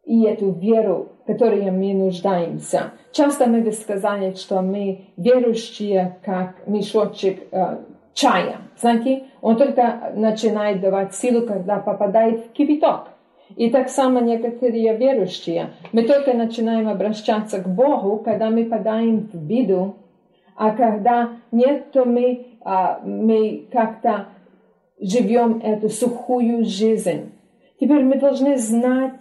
и 0.03 0.23
эту 0.23 0.51
веру, 0.51 1.10
которой 1.25 1.69
мы 1.71 1.93
нуждаемся. 1.93 2.91
Часто 3.12 3.47
мы 3.47 3.62
бы 3.62 3.71
сказали, 3.71 4.34
что 4.34 4.62
мы 4.62 5.06
верующие, 5.17 6.17
как 6.23 6.67
мешочек 6.67 7.47
э, 7.51 7.77
чая. 8.13 8.58
Знаете, 8.80 9.23
он 9.41 9.58
только 9.58 10.12
начинает 10.15 10.82
давать 10.82 11.15
силу, 11.15 11.45
когда 11.45 11.77
попадает 11.77 12.45
в 12.45 12.51
кипяток. 12.51 13.10
И 13.55 13.69
так 13.69 13.89
само 13.89 14.19
некоторые 14.19 14.95
верующие. 14.97 15.71
Мы 15.91 16.03
только 16.03 16.33
начинаем 16.33 16.88
обращаться 16.88 17.60
к 17.60 17.67
Богу, 17.67 18.17
когда 18.17 18.49
мы 18.49 18.65
подаем 18.65 19.29
в 19.31 19.36
беду, 19.36 19.95
а 20.55 20.71
когда 20.71 21.33
нет, 21.51 21.91
то 21.91 22.03
мы, 22.03 22.47
а, 22.62 22.99
мы 23.03 23.67
как-то 23.71 24.27
живем 24.99 25.60
эту 25.63 25.89
сухую 25.89 26.65
жизнь. 26.65 27.31
Теперь 27.79 28.03
мы 28.03 28.15
должны 28.15 28.57
знать 28.57 29.13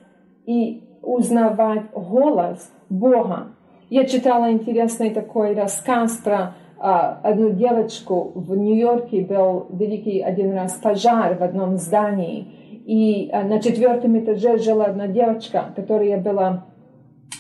и 0.46 0.82
узнавать 1.02 1.90
голос 1.92 2.72
Бога. 2.88 3.48
Я 3.90 4.04
читала 4.04 4.50
интересный 4.50 5.10
такой 5.10 5.54
рассказ 5.54 6.16
про 6.16 6.54
а, 6.78 7.20
одну 7.22 7.50
девочку 7.50 8.32
в 8.34 8.56
Нью-Йорке. 8.56 9.20
Был 9.20 9.66
великий 9.70 10.20
один 10.20 10.54
раз 10.54 10.74
пожар 10.74 11.36
в 11.36 11.42
одном 11.42 11.76
здании. 11.76 12.48
И 12.86 13.28
а, 13.32 13.42
на 13.42 13.60
четвертом 13.60 14.16
этаже 14.16 14.58
жила 14.58 14.84
одна 14.84 15.08
девочка, 15.08 15.72
которая 15.74 16.20
была 16.20 16.66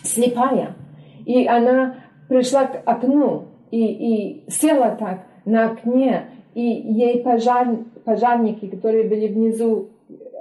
слепая. 0.02 0.74
И 1.24 1.46
она 1.46 1.98
пришла 2.28 2.66
к 2.66 2.82
окну 2.84 3.44
и, 3.70 3.86
и 3.86 4.50
села 4.50 4.96
так 4.98 5.20
на 5.44 5.70
окне, 5.70 6.24
и 6.54 6.62
ей 6.62 7.22
пожар, 7.22 7.76
пожарники, 8.04 8.66
которые 8.66 9.08
были 9.08 9.28
внизу, 9.28 9.90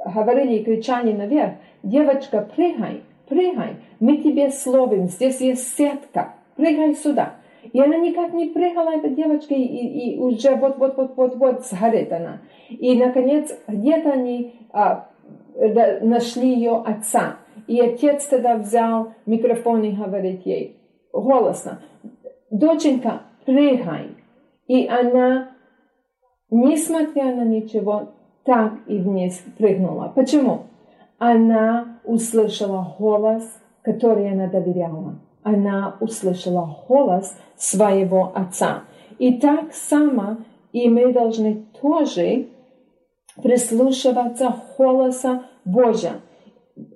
говорили 0.06 0.56
и 0.56 0.64
кричали 0.64 1.14
наверх, 1.14 1.54
девочка, 1.84 2.50
прыгай, 2.56 3.04
прыгай, 3.30 3.76
мы 4.00 4.18
тебе 4.18 4.50
словим, 4.50 5.08
здесь 5.08 5.40
есть 5.40 5.78
сетка, 5.78 6.34
прыгай 6.56 6.96
сюда. 6.96 7.36
И 7.76 7.82
она 7.82 7.98
никак 7.98 8.32
не 8.32 8.46
прыгала, 8.46 8.92
эта 8.92 9.10
девочка, 9.10 9.54
и, 9.54 9.62
и 9.62 10.18
уже 10.18 10.56
вот-вот-вот-вот-вот 10.56 11.66
сгорит 11.66 12.10
она. 12.14 12.40
И, 12.70 12.98
наконец, 12.98 13.54
где-то 13.68 14.14
они 14.14 14.70
а, 14.72 15.10
нашли 16.02 16.54
ее 16.54 16.82
отца. 16.86 17.36
И 17.68 17.78
отец 17.82 18.28
тогда 18.28 18.56
взял 18.56 19.12
микрофон 19.26 19.84
и 19.84 19.92
говорит 19.92 20.46
ей 20.46 20.80
голосно, 21.12 21.82
доченька, 22.50 23.24
прыгай. 23.46 24.16
И 24.68 24.88
она, 24.88 25.50
несмотря 26.50 27.36
на 27.36 27.44
ничего, 27.44 28.14
так 28.46 28.72
и 28.88 29.00
вниз 29.00 29.44
прыгнула. 29.58 30.14
Почему? 30.16 30.68
Она 31.18 32.00
услышала 32.06 32.96
голос, 32.98 33.44
который 33.82 34.32
она 34.32 34.48
доверяла 34.48 35.20
она 35.46 35.96
услышала 36.00 36.76
голос 36.88 37.38
своего 37.56 38.32
отца. 38.34 38.84
И 39.20 39.34
так 39.34 39.74
само 39.74 40.38
и 40.74 40.90
мы 40.90 41.14
должны 41.14 41.66
тоже 41.80 42.48
прислушиваться 43.42 44.56
голоса 44.78 45.44
Божья. 45.64 46.20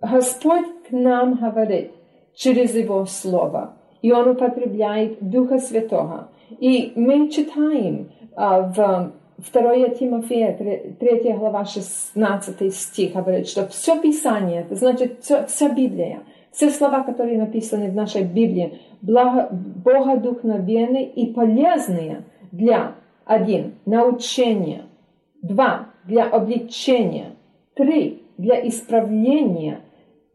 Господь 0.02 0.66
к 0.90 0.92
нам 0.92 1.36
говорит 1.36 1.92
через 2.34 2.74
Его 2.74 3.06
Слово, 3.06 3.76
и 4.02 4.12
Он 4.12 4.30
употребляет 4.30 5.20
Духа 5.22 5.60
Святого. 5.60 6.30
И 6.50 6.92
мы 6.96 7.30
читаем 7.30 8.10
а, 8.36 8.62
в 8.62 9.12
2 9.54 9.90
Тимофея, 9.90 10.58
3 11.00 11.34
глава, 11.34 11.66
16 11.66 12.74
стих, 12.74 13.14
говорит, 13.14 13.48
что 13.48 13.68
все 13.68 14.02
Писание, 14.02 14.62
это 14.62 14.76
значит 14.76 15.20
вся, 15.22 15.46
вся 15.46 15.70
Библия, 15.70 16.24
все 16.60 16.72
слова, 16.72 17.04
которые 17.04 17.38
написаны 17.38 17.90
в 17.90 17.96
нашей 17.96 18.26
Библии, 18.26 18.82
благо, 19.02 19.48
богодухновенные 19.50 21.10
и 21.10 21.32
полезные 21.32 22.26
для 22.52 22.96
один 23.24 23.76
научения, 23.86 24.82
два 25.42 25.88
для 26.04 26.26
облегчения, 26.26 27.38
три 27.76 28.24
для 28.38 28.68
исправления, 28.68 29.80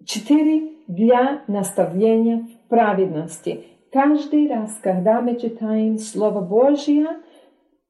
четыре 0.07 0.71
для 0.89 1.43
наставления 1.47 2.39
в 2.39 2.69
праведности. 2.71 3.65
Каждый 3.93 4.49
раз, 4.49 4.79
когда 4.83 5.21
мы 5.21 5.39
читаем 5.39 5.99
Слово 5.99 6.41
Божье, 6.41 7.07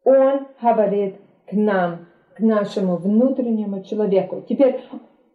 Он 0.03 0.49
говорит 0.61 1.15
к 1.49 1.53
нам, 1.53 2.07
к 2.35 2.41
нашему 2.41 2.97
внутреннему 2.97 3.85
человеку. 3.85 4.43
Теперь, 4.49 4.81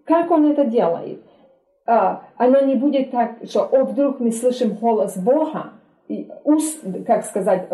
как 0.04 0.32
Он 0.32 0.52
это 0.52 0.66
делает? 0.66 1.24
А, 1.90 2.22
оно 2.38 2.62
не 2.62 2.76
будет 2.76 3.10
так, 3.10 3.38
что 3.50 3.64
о, 3.64 3.84
вдруг 3.84 4.20
мы 4.20 4.32
слышим 4.32 4.76
голос 4.76 5.18
Бога, 5.18 5.72
и 6.08 6.30
ус, 6.44 6.80
как 7.08 7.26
сказать, 7.26 7.68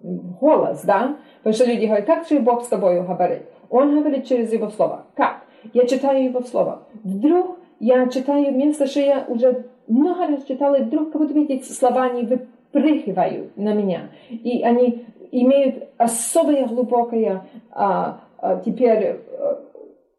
голос, 0.00 0.82
да? 0.82 1.16
Потому 1.38 1.54
что 1.54 1.64
люди 1.64 1.86
говорят, 1.86 2.04
как 2.04 2.28
же 2.28 2.38
Бог 2.40 2.64
с 2.64 2.68
тобой 2.68 3.02
говорит? 3.02 3.44
Он 3.70 3.98
говорит 3.98 4.26
через 4.26 4.52
Его 4.52 4.68
Слово. 4.68 5.06
Как? 5.14 5.44
Я 5.72 5.86
читаю 5.86 6.22
Его 6.22 6.42
Слово. 6.42 6.82
Вдруг 7.02 7.58
я 7.78 8.06
читаю 8.08 8.54
место, 8.54 8.86
что 8.86 9.00
я 9.00 9.24
уже 9.26 9.64
много 9.88 10.26
раз 10.26 10.44
читала, 10.44 10.74
и 10.74 10.82
вдруг 10.82 11.12
как 11.12 11.22
будто 11.22 11.38
эти 11.38 11.72
слова, 11.72 12.04
они 12.04 12.24
выпрыгивают 12.24 13.56
на 13.56 13.72
меня. 13.72 14.10
И 14.28 14.62
они 14.62 15.06
имеют 15.32 15.88
особое 15.96 16.66
глубокое 16.66 17.46
а, 17.70 18.20
а, 18.38 18.60
теперь 18.60 19.16
а, 19.16 19.60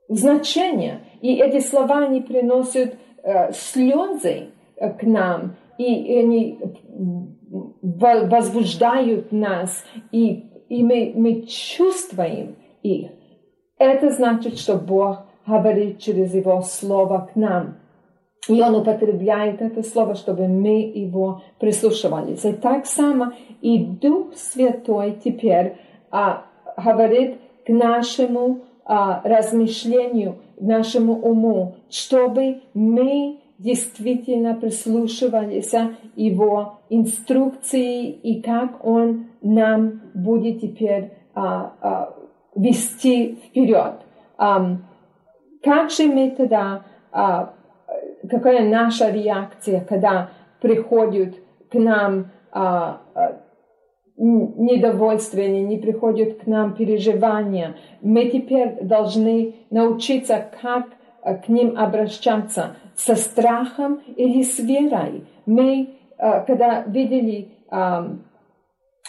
значение. 0.10 1.02
И 1.22 1.36
эти 1.36 1.60
слова, 1.60 2.00
они 2.00 2.22
приносят 2.22 2.96
Э, 3.11 3.11
слезы 3.54 4.50
э, 4.76 4.90
к 4.94 5.04
нам, 5.04 5.56
и 5.78 6.18
они 6.18 6.60
возбуждают 7.82 9.32
нас, 9.32 9.84
и, 10.12 10.50
и 10.70 10.84
мы, 10.84 11.14
мы 11.16 11.42
чувствуем 11.44 12.56
их. 12.84 13.12
Это 13.78 14.12
значит, 14.12 14.58
что 14.58 14.76
Бог 14.76 15.26
говорит 15.46 16.00
через 16.00 16.34
Его 16.34 16.62
Слово 16.62 17.30
к 17.34 17.36
нам. 17.36 17.78
И 18.48 18.62
Он 18.62 18.76
употребляет 18.76 19.62
это 19.62 19.84
слово, 19.84 20.16
чтобы 20.16 20.48
мы 20.48 20.82
его 20.82 21.44
прислушивались. 21.60 22.44
И 22.44 22.54
так 22.54 22.86
само 22.86 23.34
и 23.62 23.80
Дух 23.80 24.36
Святой 24.36 25.20
теперь 25.24 25.78
а, 26.10 26.46
говорит 26.78 27.38
к 27.66 27.70
нашему 27.70 28.62
а, 28.94 29.22
размышлению, 29.24 30.40
нашему 30.60 31.14
уму, 31.14 31.78
чтобы 31.90 32.60
мы 32.74 33.40
действительно 33.58 34.54
прислушивались 34.54 35.72
его 36.18 36.82
инструкции 36.90 38.10
и 38.10 38.42
как 38.42 38.86
он 38.86 39.28
нам 39.42 40.02
будет 40.14 40.60
теперь 40.60 41.14
а, 41.34 41.74
а, 41.80 42.14
вести 42.54 43.36
вперед. 43.36 43.94
А, 44.38 44.76
как 45.64 45.90
же 45.90 46.08
мы 46.08 46.32
тогда, 46.32 46.84
а, 47.14 47.54
какая 48.30 48.70
наша 48.70 49.10
реакция, 49.10 49.86
когда 49.86 50.32
приходят 50.60 51.36
к 51.72 51.76
нам 51.76 52.30
а, 52.52 53.00
а, 53.16 53.42
недовольствие, 54.24 55.62
не 55.62 55.78
приходят 55.78 56.40
к 56.40 56.48
нам 56.48 56.76
переживания. 56.76 57.76
Мы 58.02 58.30
теперь 58.30 58.78
должны 58.82 59.56
научиться, 59.70 60.46
как 60.62 60.88
а, 61.22 61.36
к 61.36 61.50
ним 61.50 61.78
обращаться 61.78 62.76
со 62.96 63.16
страхом 63.16 64.02
или 64.16 64.44
с 64.44 64.60
верой. 64.60 65.26
Мы, 65.46 65.90
а, 66.18 66.42
когда 66.42 66.84
видели 66.84 67.50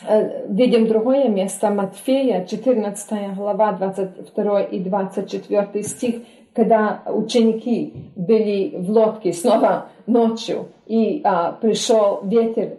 Э, 0.07 0.47
видим 0.49 0.89
другое 0.89 1.29
место, 1.29 1.71
Матфея, 1.71 2.45
14 2.45 3.35
глава, 3.37 3.73
22 3.73 4.63
и 4.63 4.81
24 4.81 5.83
стих, 5.83 6.15
когда 6.55 7.03
ученики 7.07 8.11
были 8.17 8.75
в 8.77 8.91
лодке 8.91 9.33
снова 9.33 9.87
ночью, 10.07 10.69
и 10.87 11.21
а, 11.25 11.53
пришел 11.53 12.21
ветер, 12.25 12.79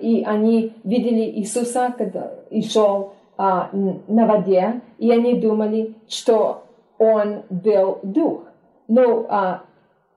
и 0.00 0.24
они 0.24 0.72
видели 0.84 1.38
Иисуса, 1.38 1.94
когда 1.96 2.32
и 2.50 2.62
шел 2.62 3.12
а, 3.36 3.70
на 3.72 4.26
воде, 4.26 4.80
и 4.98 5.10
они 5.10 5.34
думали, 5.34 5.94
что 6.08 6.64
он 6.98 7.42
был 7.50 7.98
дух. 8.02 8.44
Но 8.88 9.26
а, 9.28 9.62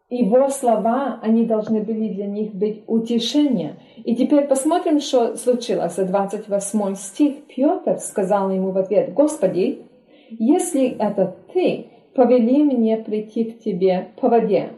его 0.09 0.49
слова, 0.49 1.19
они 1.21 1.45
должны 1.45 1.81
были 1.81 2.09
для 2.09 2.25
них 2.25 2.53
быть 2.53 2.83
утешением. 2.87 3.75
И 4.03 4.15
теперь 4.15 4.47
посмотрим, 4.47 4.99
что 4.99 5.35
случилось. 5.35 5.95
28 5.95 6.95
стих. 6.95 7.35
Петр 7.47 7.97
сказал 7.99 8.49
ему 8.51 8.71
в 8.71 8.77
ответ, 8.77 9.13
«Господи, 9.13 9.85
если 10.29 10.89
это 10.97 11.35
ты, 11.53 11.87
повели 12.15 12.63
мне 12.63 12.97
прийти 12.97 13.45
к 13.45 13.59
тебе 13.59 14.09
по 14.19 14.29
воде». 14.29 14.73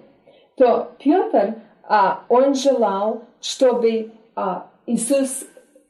То 0.55 0.91
Петр, 0.99 1.55
а, 1.83 2.21
он 2.29 2.53
желал, 2.53 3.23
чтобы 3.41 4.11
а, 4.35 4.69
Иисус 4.85 5.47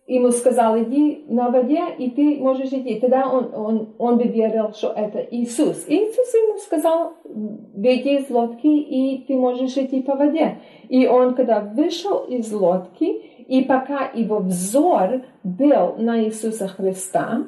ему 0.08 0.32
сказал, 0.32 0.78
иди 0.78 1.26
на 1.28 1.50
воде, 1.50 1.84
и 1.98 2.12
ты 2.12 2.38
можешь 2.38 2.72
идти. 2.72 3.00
Тогда 3.00 3.28
он, 3.28 3.54
он, 3.54 3.96
он 3.98 4.18
бы 4.18 4.24
верил, 4.26 4.72
что 4.74 4.90
это 4.90 5.20
Иисус. 5.20 5.86
И 5.88 5.96
Иисус 5.96 6.34
ему 6.34 6.58
сказал, 6.60 7.14
выйди 7.24 8.20
из 8.20 8.30
лодки, 8.30 8.68
и 8.68 9.26
ты 9.28 9.36
можешь 9.36 9.76
идти 9.78 10.02
по 10.02 10.16
воде. 10.16 10.60
И 10.90 11.08
он, 11.08 11.34
когда 11.34 11.60
вышел 11.60 12.26
из 12.26 12.52
лодки, 12.54 13.06
и 13.06 13.64
пока 13.64 14.12
его 14.14 14.40
взор 14.40 15.24
был 15.44 15.96
на 15.98 16.24
Иисуса 16.24 16.68
Христа, 16.68 17.46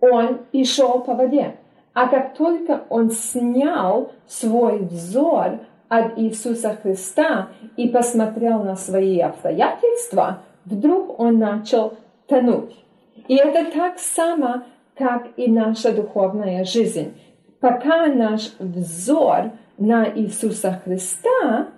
он 0.00 0.40
и 0.52 0.64
шел 0.64 1.00
по 1.00 1.14
воде. 1.14 1.56
А 1.94 2.08
как 2.08 2.34
только 2.34 2.84
он 2.88 3.10
снял 3.10 4.12
свой 4.26 4.78
взор 4.78 5.60
от 5.92 6.18
Иисуса 6.18 6.74
Христа 6.82 7.48
и 7.76 7.86
посмотрел 7.86 8.62
на 8.62 8.76
свои 8.76 9.18
обстоятельства, 9.20 10.38
вдруг 10.64 11.20
он 11.20 11.38
начал 11.38 11.98
тонуть. 12.26 12.74
И 13.28 13.36
это 13.36 13.70
так 13.70 13.98
само, 13.98 14.62
как 14.96 15.28
и 15.36 15.50
наша 15.50 15.92
духовная 15.92 16.64
жизнь. 16.64 17.12
Пока 17.60 18.06
наш 18.06 18.54
взор 18.58 19.50
на 19.76 20.08
Иисуса 20.08 20.80
Христа, 20.82 21.68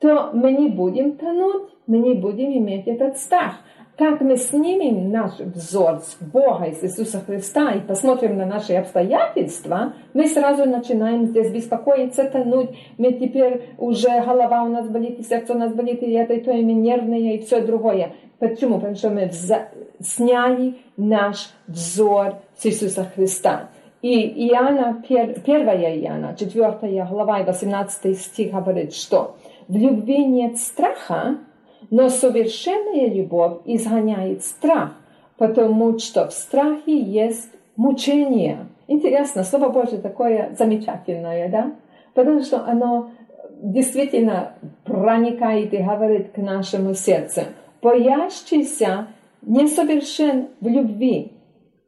то 0.00 0.30
мы 0.32 0.50
не 0.54 0.68
будем 0.68 1.12
тонуть, 1.12 1.68
мы 1.86 1.98
не 1.98 2.14
будем 2.14 2.52
иметь 2.58 2.88
этот 2.88 3.16
страх– 3.16 3.54
как 4.02 4.20
мы 4.20 4.36
снимем 4.36 5.12
наш 5.12 5.38
взор 5.38 6.00
с 6.00 6.16
Бога, 6.20 6.64
из 6.64 6.82
Иисуса 6.82 7.20
Христа 7.20 7.70
и 7.70 7.80
посмотрим 7.80 8.36
на 8.36 8.44
наши 8.44 8.74
обстоятельства, 8.74 9.92
мы 10.12 10.26
сразу 10.26 10.64
начинаем 10.64 11.26
здесь 11.26 11.52
беспокоиться, 11.52 12.24
тонуть. 12.24 12.70
Мы 12.98 13.12
теперь 13.12 13.70
уже 13.78 14.08
голова 14.22 14.64
у 14.64 14.68
нас 14.68 14.88
болит, 14.88 15.20
и 15.20 15.22
сердце 15.22 15.52
у 15.54 15.58
нас 15.58 15.72
болит, 15.72 16.02
и 16.02 16.10
это, 16.10 16.34
и 16.34 16.40
то, 16.40 16.50
и 16.50 16.64
мы 16.64 17.34
и 17.34 17.38
все 17.38 17.60
другое. 17.60 18.14
Почему? 18.40 18.74
Потому 18.74 18.96
что 18.96 19.10
мы 19.10 19.26
вза- 19.26 19.68
сняли 20.00 20.74
наш 20.96 21.50
взор 21.68 22.34
с 22.58 22.66
Иисуса 22.66 23.06
Христа. 23.14 23.68
И 24.00 24.48
Иоанна, 24.48 25.00
1 25.08 25.42
Иоанна, 25.44 26.34
4 26.36 27.06
глава, 27.08 27.44
18 27.44 28.18
стих 28.18 28.50
говорит, 28.50 28.94
что 28.94 29.36
в 29.68 29.76
любви 29.76 30.26
нет 30.26 30.58
страха, 30.58 31.38
но 31.90 32.08
совершенная 32.08 33.08
любовь 33.08 33.58
изгоняет 33.64 34.44
страх, 34.44 34.92
потому 35.36 35.98
что 35.98 36.28
в 36.28 36.32
страхе 36.32 36.98
есть 36.98 37.50
мучение. 37.76 38.66
Интересно, 38.88 39.44
Слово 39.44 39.68
Божье 39.70 39.98
такое 39.98 40.54
замечательное, 40.58 41.48
да? 41.48 41.72
Потому 42.14 42.42
что 42.42 42.64
оно 42.64 43.10
действительно 43.62 44.54
проникает 44.84 45.72
и 45.72 45.78
говорит 45.78 46.32
к 46.32 46.38
нашему 46.38 46.94
сердцу. 46.94 47.42
Боящийся 47.80 49.08
несовершен 49.42 50.48
в 50.60 50.66
любви, 50.66 51.32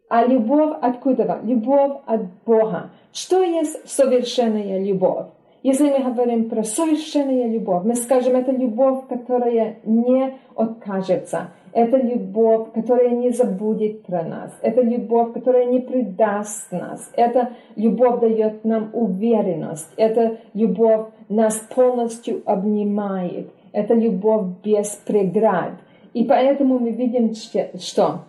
а 0.08 0.24
любовь 0.24 0.76
откуда? 0.80 1.40
Любовь 1.42 1.98
от 2.06 2.22
Бога. 2.44 2.90
Что 3.12 3.42
есть 3.42 3.88
совершенная 3.88 4.82
любовь? 4.82 5.26
Если 5.64 5.88
мы 5.88 6.12
говорим 6.12 6.50
про 6.50 6.62
совершенную 6.62 7.50
любовь, 7.50 7.84
мы 7.84 7.94
скажем, 7.94 8.36
это 8.36 8.52
любовь, 8.52 9.06
которая 9.08 9.78
не 9.84 10.34
откажется. 10.54 11.52
Это 11.72 11.96
любовь, 11.96 12.72
которая 12.74 13.08
не 13.08 13.30
забудет 13.30 14.02
про 14.02 14.22
нас. 14.24 14.52
Это 14.60 14.82
любовь, 14.82 15.32
которая 15.32 15.64
не 15.64 15.80
предаст 15.80 16.70
нас. 16.70 17.10
Это 17.14 17.54
любовь 17.76 18.20
дает 18.20 18.62
нам 18.66 18.90
уверенность. 18.92 19.90
Это 19.96 20.36
любовь 20.52 21.06
нас 21.30 21.56
полностью 21.74 22.42
обнимает. 22.44 23.48
Это 23.72 23.94
любовь 23.94 24.58
без 24.62 24.90
преград. 25.06 25.72
И 26.12 26.24
поэтому 26.24 26.78
мы 26.78 26.90
видим, 26.90 27.32
что 27.34 28.26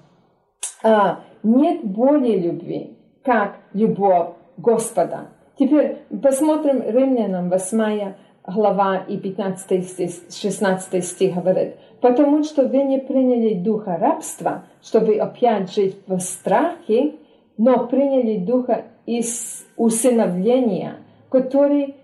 а, 0.84 1.20
нет 1.44 1.84
более 1.84 2.40
любви, 2.40 2.98
как 3.24 3.58
любовь 3.74 4.30
Господа. 4.56 5.35
Теперь 5.58 6.00
посмотрим 6.22 6.82
Римлянам 6.82 7.50
8 7.50 8.14
глава 8.48 8.98
и 9.08 9.18
15 9.18 10.34
16 10.42 11.06
стих 11.06 11.36
говорит, 11.36 11.76
«Потому 12.02 12.44
что 12.44 12.68
вы 12.68 12.84
не 12.84 13.00
приняли 13.00 13.54
духа 13.54 13.98
рабства, 13.98 14.66
чтобы 14.84 15.16
опять 15.16 15.74
жить 15.74 15.98
в 16.08 16.20
страхе, 16.20 17.16
но 17.58 17.88
приняли 17.88 18.38
духа 18.38 18.84
из 19.06 19.66
усыновления, 19.78 20.98
который 21.30 21.96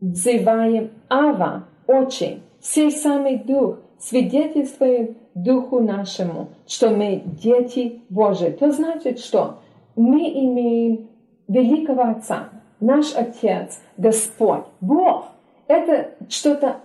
взываем 0.00 0.90
Ава, 1.08 1.64
Отче, 1.86 2.40
сей 2.60 2.90
самый 2.90 3.38
дух 3.38 3.78
свидетельствует 3.98 5.16
духу 5.34 5.80
нашему, 5.80 6.48
что 6.66 6.90
мы 6.90 7.22
дети 7.24 8.02
Божии. 8.08 8.50
То 8.50 8.70
значит, 8.70 9.18
что 9.18 9.58
мы 9.96 10.20
имеем 10.20 11.08
великого 11.48 12.02
Отца, 12.02 12.48
наш 12.80 13.14
Отец, 13.14 13.80
Господь, 13.96 14.64
Бог, 14.80 15.26
это 15.68 16.10
что-то 16.28 16.76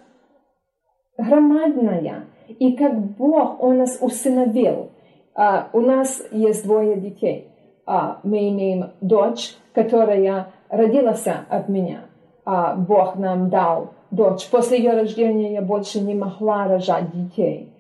громадное. 1.17 2.25
И 2.59 2.73
как 2.73 2.95
Бог, 2.95 3.61
Он 3.63 3.79
нас 3.79 3.97
усыновил. 3.99 4.91
А, 5.33 5.69
у 5.73 5.81
нас 5.81 6.21
есть 6.31 6.63
двое 6.63 6.95
детей. 6.97 7.47
А, 7.85 8.19
мы 8.23 8.49
имеем 8.49 8.91
дочь, 9.01 9.55
которая 9.73 10.47
родилась 10.69 11.25
от 11.25 11.69
меня. 11.69 12.01
А, 12.45 12.75
Бог 12.75 13.15
нам 13.15 13.49
дал 13.49 13.93
дочь. 14.11 14.47
После 14.49 14.77
ее 14.77 14.91
рождения 14.91 15.53
я 15.53 15.61
больше 15.61 15.99
не 15.99 16.13
могла 16.13 16.67
рожать 16.67 17.11
детей. 17.11 17.71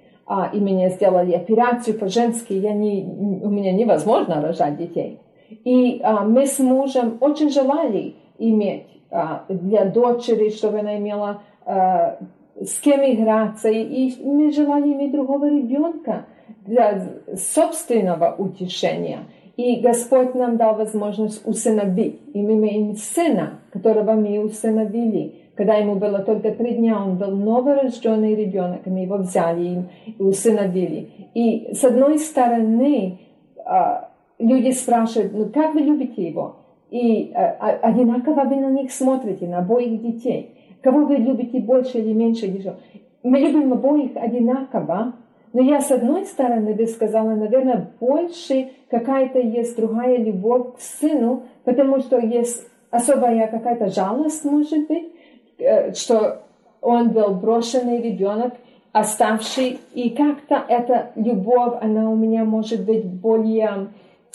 И 0.53 0.59
меня 0.59 0.89
сделали 0.89 1.33
операцию 1.33 1.99
по-женски. 1.99 2.53
Я 2.53 2.73
не, 2.73 3.03
у 3.43 3.47
меня 3.47 3.71
невозможно 3.71 4.41
рожать 4.41 4.75
детей. 4.75 5.19
И 5.49 6.01
а, 6.03 6.23
мы 6.23 6.45
с 6.45 6.59
мужем 6.59 7.17
очень 7.21 7.49
желали 7.49 8.15
иметь 8.37 8.87
а, 9.11 9.45
для 9.49 9.85
дочери, 9.85 10.49
чтобы 10.49 10.79
она 10.79 10.97
имела 10.97 11.41
а, 11.65 12.17
с 12.59 12.79
кем 12.79 13.01
играться. 13.01 13.69
И 13.69 14.13
мы 14.23 14.51
желали 14.51 14.93
иметь 14.93 15.11
другого 15.11 15.49
ребенка 15.49 16.25
для 16.65 17.07
собственного 17.35 18.35
утешения. 18.37 19.19
И 19.57 19.77
Господь 19.77 20.35
нам 20.35 20.57
дал 20.57 20.75
возможность 20.75 21.47
усыновить. 21.47 22.19
И 22.33 22.41
мы 22.41 22.53
имеем 22.53 22.95
сына, 22.95 23.59
которого 23.71 24.13
мы 24.13 24.39
усыновили. 24.39 25.35
Когда 25.55 25.75
ему 25.75 25.95
было 25.95 26.19
только 26.19 26.51
три 26.51 26.73
дня, 26.73 27.01
он 27.01 27.15
был 27.15 27.31
новорожденный 27.31 28.35
ребенок, 28.35 28.85
мы 28.85 28.99
его 28.99 29.17
взяли 29.17 29.85
и 30.05 30.21
усыновили. 30.21 31.09
И 31.33 31.73
с 31.73 31.83
одной 31.85 32.19
стороны, 32.19 33.19
а, 33.65 34.09
люди 34.39 34.71
спрашивают, 34.71 35.33
ну 35.33 35.49
как 35.49 35.73
вы 35.73 35.81
любите 35.81 36.27
его? 36.27 36.57
И 36.91 37.31
э, 37.33 37.51
одинаково 37.81 38.43
вы 38.43 38.55
на 38.57 38.69
них 38.69 38.91
смотрите, 38.91 39.47
на 39.47 39.59
обоих 39.59 40.01
детей. 40.01 40.51
Кого 40.81 41.05
вы 41.05 41.15
любите 41.15 41.59
больше 41.59 41.97
или 41.97 42.13
меньше? 42.13 42.77
Мы 43.23 43.39
любим 43.39 43.73
обоих 43.73 44.11
одинаково, 44.15 45.13
но 45.53 45.61
я 45.61 45.81
с 45.81 45.89
одной 45.89 46.25
стороны 46.25 46.73
бы 46.73 46.85
сказала, 46.85 47.31
наверное, 47.31 47.89
больше 47.99 48.69
какая-то 48.89 49.39
есть 49.39 49.75
другая 49.77 50.17
любовь 50.17 50.75
к 50.75 50.79
сыну, 50.79 51.43
потому 51.63 51.99
что 51.99 52.19
есть 52.19 52.67
особая 52.91 53.47
какая-то 53.47 53.87
жалость, 53.87 54.43
может 54.45 54.87
быть, 54.87 55.11
э, 55.57 55.93
что 55.93 56.43
он 56.81 57.09
был 57.09 57.35
брошенный 57.35 58.01
ребенок, 58.01 58.53
оставший, 58.91 59.79
и 59.93 60.11
как-то 60.11 60.63
эта 60.67 61.11
любовь, 61.15 61.73
она 61.81 62.09
у 62.09 62.15
меня 62.15 62.45
может 62.45 62.85
быть 62.85 63.05
более, 63.05 63.87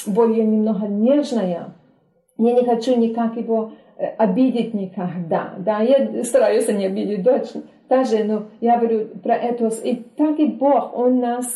более 0.07 0.45
немного 0.45 0.87
нежная. 0.87 1.75
Я 2.39 2.53
не 2.53 2.65
хочу 2.65 2.97
никак 2.97 3.37
его 3.37 3.73
э, 3.97 4.07
обидеть 4.07 4.75
никогда. 4.75 5.55
Да, 5.59 5.81
я 5.81 6.25
стараюсь 6.25 6.69
не 6.69 6.87
обидеть 6.87 7.23
дочь 7.23 7.51
даже, 7.89 8.25
но 8.25 8.45
я 8.61 8.79
говорю 8.79 9.07
про 9.23 9.35
это. 9.35 9.67
И 9.85 9.97
так 10.17 10.39
и 10.39 10.47
Бог, 10.47 10.97
Он 10.97 11.19
нас 11.19 11.47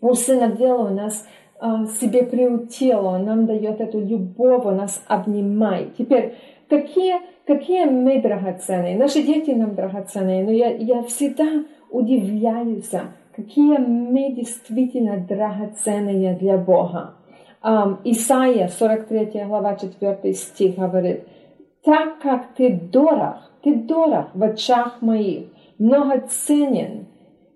усыновил, 0.00 0.82
Он 0.82 0.94
нас 0.94 1.26
а, 1.58 1.86
себе 1.86 2.22
приутил, 2.22 3.06
Он 3.06 3.24
нам 3.24 3.46
дает 3.46 3.80
эту 3.80 3.98
любовь, 4.00 4.64
Он 4.64 4.76
нас 4.76 5.02
обнимает. 5.08 5.96
Теперь, 5.96 6.34
какие, 6.68 7.16
какие 7.46 7.86
мы 7.86 8.22
драгоценные? 8.22 8.96
Наши 8.96 9.22
дети 9.22 9.50
нам 9.50 9.74
драгоценные, 9.74 10.44
но 10.44 10.52
я, 10.52 10.70
я 10.70 11.02
всегда 11.02 11.64
удивляюсь, 11.90 12.92
какие 13.34 13.78
мы 13.78 14.32
действительно 14.32 15.16
драгоценные 15.16 16.34
для 16.34 16.58
Бога. 16.58 17.14
Um, 17.60 17.98
Исайя, 18.04 18.68
43 18.68 19.44
глава, 19.46 19.74
4 19.74 20.32
стих 20.34 20.76
говорит, 20.76 21.24
«Так 21.84 22.20
как 22.20 22.54
ты 22.54 22.70
дорог, 22.70 23.50
ты 23.62 23.74
дорог 23.74 24.26
в 24.32 24.42
очах 24.44 25.02
моих, 25.02 25.46
много 25.78 26.22
ценен, 26.28 27.06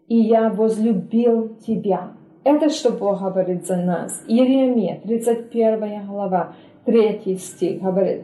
и 0.08 0.16
я 0.16 0.48
возлюбил 0.48 1.56
тебя». 1.64 2.14
Это 2.42 2.70
что 2.70 2.90
Бог 2.90 3.20
говорит 3.20 3.64
за 3.66 3.76
нас. 3.76 4.24
Иеремия, 4.26 5.00
31 5.04 6.06
глава, 6.08 6.56
3 6.84 7.36
стих 7.36 7.80
говорит, 7.80 8.22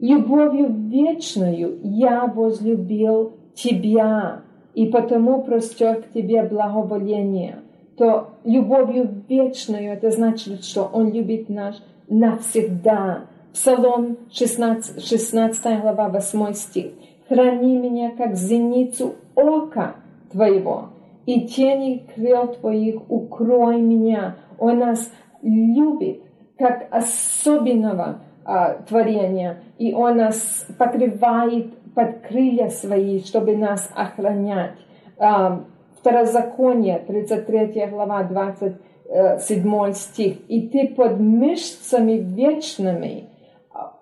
«Любовью 0.00 0.66
вечную 0.68 1.78
я 1.84 2.26
возлюбил 2.26 3.34
тебя, 3.54 4.42
и 4.74 4.86
потому 4.86 5.44
простер 5.44 6.02
к 6.02 6.12
тебе 6.12 6.42
благоволение». 6.42 7.63
То 7.96 8.30
любовью 8.44 9.24
вечную, 9.28 9.92
это 9.92 10.10
значит, 10.10 10.64
что 10.64 10.90
Он 10.92 11.12
любит 11.12 11.48
нас 11.48 11.80
навсегда. 12.08 13.26
Псалом 13.52 14.18
16, 14.32 15.04
16 15.04 15.80
глава, 15.80 16.08
8 16.08 16.52
стих. 16.54 16.92
«Храни 17.28 17.78
меня, 17.78 18.10
как 18.10 18.34
зеницу 18.34 19.14
ока 19.34 19.96
Твоего, 20.32 20.90
и 21.24 21.46
тени 21.46 22.06
крыл 22.14 22.48
Твоих 22.48 23.08
укрой 23.08 23.80
меня». 23.80 24.36
Он 24.58 24.78
нас 24.78 25.10
любит, 25.42 26.22
как 26.58 26.88
особенного 26.90 28.20
а, 28.44 28.74
творения, 28.88 29.60
и 29.78 29.94
Он 29.94 30.16
нас 30.16 30.66
покрывает 30.76 31.72
под 31.94 32.20
крылья 32.26 32.68
свои, 32.68 33.20
чтобы 33.20 33.56
нас 33.56 33.88
охранять. 33.94 34.74
А, 35.18 35.64
Второзаконие, 36.04 36.98
33 36.98 37.86
глава, 37.86 38.24
27 38.24 39.92
стих. 39.94 40.36
«И 40.48 40.68
ты 40.68 40.88
под 40.88 41.18
мышцами 41.18 42.18
вечными, 42.18 43.30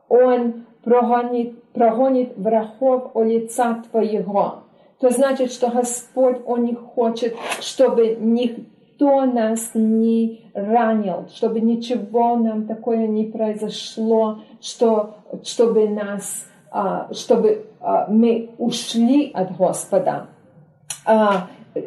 Он 0.09 0.65
прогонит, 0.83 1.63
прогонит 1.73 2.37
врагов 2.37 3.13
о 3.15 3.23
лица 3.23 3.85
твоего». 3.89 4.65
То 4.99 5.11
значит, 5.11 5.53
что 5.53 5.71
Господь, 5.71 6.39
Он 6.45 6.65
не 6.65 6.75
хочет, 6.75 7.37
чтобы 7.61 8.17
никто 8.19 9.25
нас 9.25 9.71
не 9.75 10.51
ранил, 10.55 11.29
чтобы 11.33 11.61
ничего 11.61 12.35
нам 12.35 12.67
такое 12.67 13.07
не 13.07 13.27
произошло, 13.27 14.41
что, 14.61 15.15
чтобы 15.45 15.89
нас, 15.89 16.49
а, 16.73 17.15
чтобы 17.15 17.67
а, 17.81 18.09
мы 18.09 18.51
ушли 18.59 19.31
от 19.33 19.57
Господа. 19.57 20.27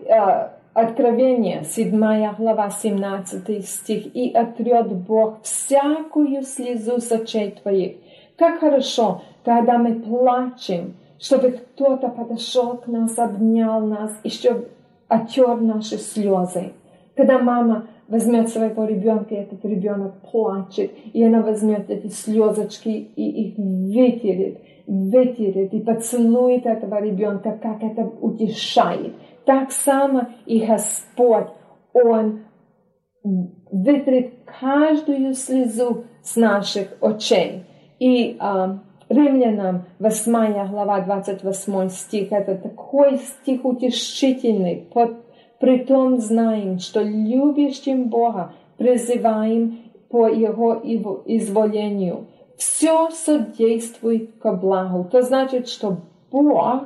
А, 0.09 0.55
Откровение, 0.75 1.63
7 1.63 2.35
глава, 2.37 2.69
17 2.69 3.65
стих. 3.65 4.13
«И 4.13 4.29
отрет 4.33 4.91
Бог 4.91 5.41
всякую 5.41 6.41
слезу 6.41 6.99
с 6.99 7.09
очей 7.13 7.51
твоих». 7.51 7.93
Как 8.37 8.59
хорошо, 8.59 9.21
когда 9.45 9.77
мы 9.77 9.95
плачем, 9.95 10.95
чтобы 11.17 11.51
кто-то 11.51 12.09
подошел 12.09 12.75
к 12.75 12.87
нас, 12.87 13.17
обнял 13.17 13.79
нас, 13.87 14.19
еще 14.25 14.65
отер 15.07 15.61
наши 15.61 15.97
слезы. 15.97 16.73
Когда 17.15 17.39
мама 17.39 17.87
возьмет 18.09 18.49
своего 18.49 18.83
ребенка, 18.83 19.33
и 19.33 19.37
этот 19.37 19.63
ребенок 19.63 20.15
плачет, 20.29 20.91
и 21.13 21.23
она 21.23 21.41
возьмет 21.41 21.89
эти 21.89 22.07
слезочки 22.07 22.89
и 22.89 23.29
их 23.47 23.57
вытерет, 23.57 24.59
вытерет 24.87 25.73
и 25.73 25.79
поцелует 25.79 26.65
этого 26.65 27.01
ребенка, 27.01 27.57
как 27.61 27.81
это 27.81 28.01
утешает. 28.19 29.13
Так 29.45 29.71
само 29.71 30.27
и 30.45 30.65
Господь, 30.65 31.47
Он 31.93 32.45
вытрет 33.71 34.33
каждую 34.59 35.33
слезу 35.33 36.05
с 36.23 36.35
наших 36.35 36.89
очей. 37.01 37.63
И 37.99 38.37
а, 38.39 38.79
Римлянам 39.09 39.85
8 39.99 40.69
глава 40.69 41.01
28 41.01 41.89
стих, 41.89 42.31
это 42.31 42.55
такой 42.55 43.17
стих 43.17 43.63
утешительный. 43.63 44.87
При 45.59 45.79
том 45.79 46.19
знаем, 46.19 46.79
что 46.79 47.01
любящим 47.01 48.09
Бога 48.09 48.53
призываем 48.77 49.79
по 50.09 50.27
Его 50.27 50.81
изволению. 51.25 52.27
Все 52.57 53.09
содействует 53.11 54.37
ко 54.39 54.53
благу. 54.53 55.07
То 55.11 55.21
значит, 55.21 55.67
что 55.67 55.97
Бог 56.31 56.83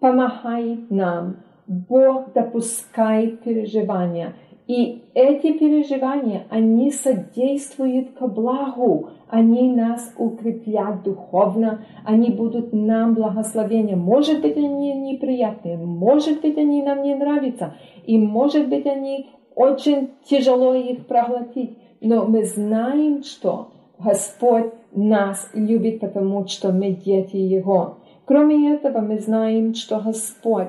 помогает 0.00 0.90
нам. 0.90 1.36
Бог 1.68 2.32
допускает 2.32 3.42
переживания. 3.42 4.34
И 4.66 5.02
эти 5.14 5.52
переживания, 5.52 6.46
они 6.50 6.90
содействуют 6.90 8.12
ко 8.12 8.26
благу. 8.26 9.10
Они 9.28 9.70
нас 9.70 10.12
укрепят 10.16 11.02
духовно, 11.02 11.84
они 12.04 12.30
будут 12.30 12.72
нам 12.72 13.14
благословением. 13.14 14.00
Может 14.00 14.40
быть, 14.40 14.56
они 14.56 14.94
неприятные, 14.94 15.76
может 15.76 16.40
быть, 16.40 16.56
они 16.56 16.82
нам 16.82 17.02
не 17.02 17.14
нравятся, 17.14 17.74
и 18.06 18.18
может 18.18 18.68
быть, 18.68 18.86
они 18.86 19.28
очень 19.54 20.10
тяжело 20.24 20.74
их 20.74 21.06
проглотить. 21.06 21.76
Но 22.00 22.24
мы 22.24 22.44
знаем, 22.44 23.22
что 23.22 23.72
Господь 23.98 24.72
нас 24.92 25.50
любит, 25.52 26.00
потому 26.00 26.46
что 26.46 26.72
мы 26.72 26.92
дети 26.92 27.36
Его. 27.36 27.98
Кроме 28.24 28.74
этого, 28.74 29.00
мы 29.00 29.18
знаем, 29.18 29.74
что 29.74 30.00
Господь 30.00 30.68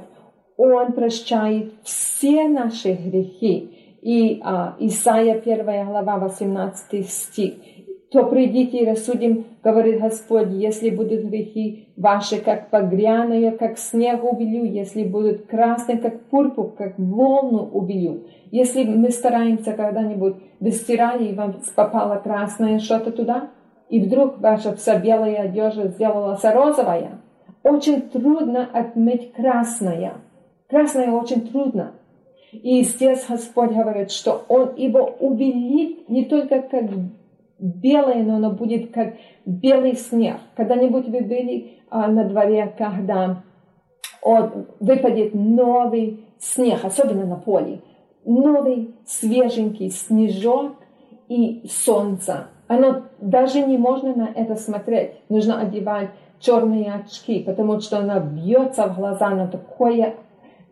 он 0.59 0.91
прощает 0.91 1.71
все 1.83 2.49
наши 2.49 2.91
грехи. 2.91 3.97
И 4.01 4.41
а, 4.43 4.75
Исайя 4.79 5.35
1 5.35 5.65
глава 5.85 6.17
18 6.17 7.09
стих. 7.09 7.53
То 8.11 8.25
придите 8.25 8.79
и 8.79 8.85
рассудим, 8.85 9.45
говорит 9.63 10.01
Господь, 10.01 10.49
если 10.49 10.89
будут 10.89 11.23
грехи 11.25 11.89
ваши, 11.95 12.41
как 12.41 12.69
погряные, 12.71 13.51
как 13.51 13.77
снег 13.77 14.23
убелю, 14.23 14.65
если 14.65 15.03
будут 15.03 15.45
красные, 15.45 15.97
как 15.97 16.25
пурпур, 16.25 16.73
как 16.75 16.95
волну 16.97 17.69
убелю. 17.71 18.25
Если 18.51 18.83
мы 18.83 19.11
стараемся 19.11 19.71
когда-нибудь, 19.73 20.35
вы 20.59 20.71
стирали, 20.71 21.27
и 21.27 21.35
вам 21.35 21.61
попало 21.75 22.15
красное 22.15 22.79
что-то 22.79 23.11
туда, 23.11 23.49
и 23.89 24.01
вдруг 24.01 24.39
ваша 24.39 24.75
вся 24.75 24.99
белая 24.99 25.43
одежда 25.43 25.87
сделалась 25.87 26.43
розовая, 26.43 27.21
очень 27.63 28.01
трудно 28.01 28.67
отмыть 28.73 29.31
красное– 29.31 30.15
Красное 30.69 31.11
очень 31.11 31.47
трудно. 31.47 31.93
И 32.51 32.83
здесь 32.83 33.25
Господь 33.27 33.71
говорит, 33.71 34.11
что 34.11 34.43
Он 34.47 34.75
его 34.75 35.15
убелит 35.19 36.09
не 36.09 36.25
только 36.25 36.61
как 36.61 36.85
белое, 37.59 38.23
но 38.23 38.35
оно 38.35 38.51
будет 38.51 38.91
как 38.91 39.15
белый 39.45 39.95
снег. 39.95 40.37
Когда-нибудь 40.55 41.07
вы 41.07 41.21
были 41.21 41.79
а, 41.89 42.07
на 42.07 42.23
дворе, 42.23 42.73
когда 42.77 43.43
он, 44.21 44.67
выпадет 44.79 45.33
новый 45.33 46.25
снег, 46.39 46.83
особенно 46.83 47.25
на 47.25 47.35
поле, 47.35 47.81
новый 48.25 48.95
свеженький 49.05 49.89
снежок 49.89 50.73
и 51.27 51.65
солнце. 51.69 52.47
Оно 52.67 53.03
даже 53.19 53.61
не 53.61 53.77
можно 53.77 54.15
на 54.15 54.29
это 54.35 54.55
смотреть. 54.55 55.11
Нужно 55.29 55.59
одевать 55.59 56.09
черные 56.39 56.93
очки, 56.93 57.39
потому 57.43 57.79
что 57.81 57.99
оно 57.99 58.19
бьется 58.19 58.87
в 58.87 58.95
глаза, 58.95 59.29
но 59.29 59.47
такое 59.47 60.15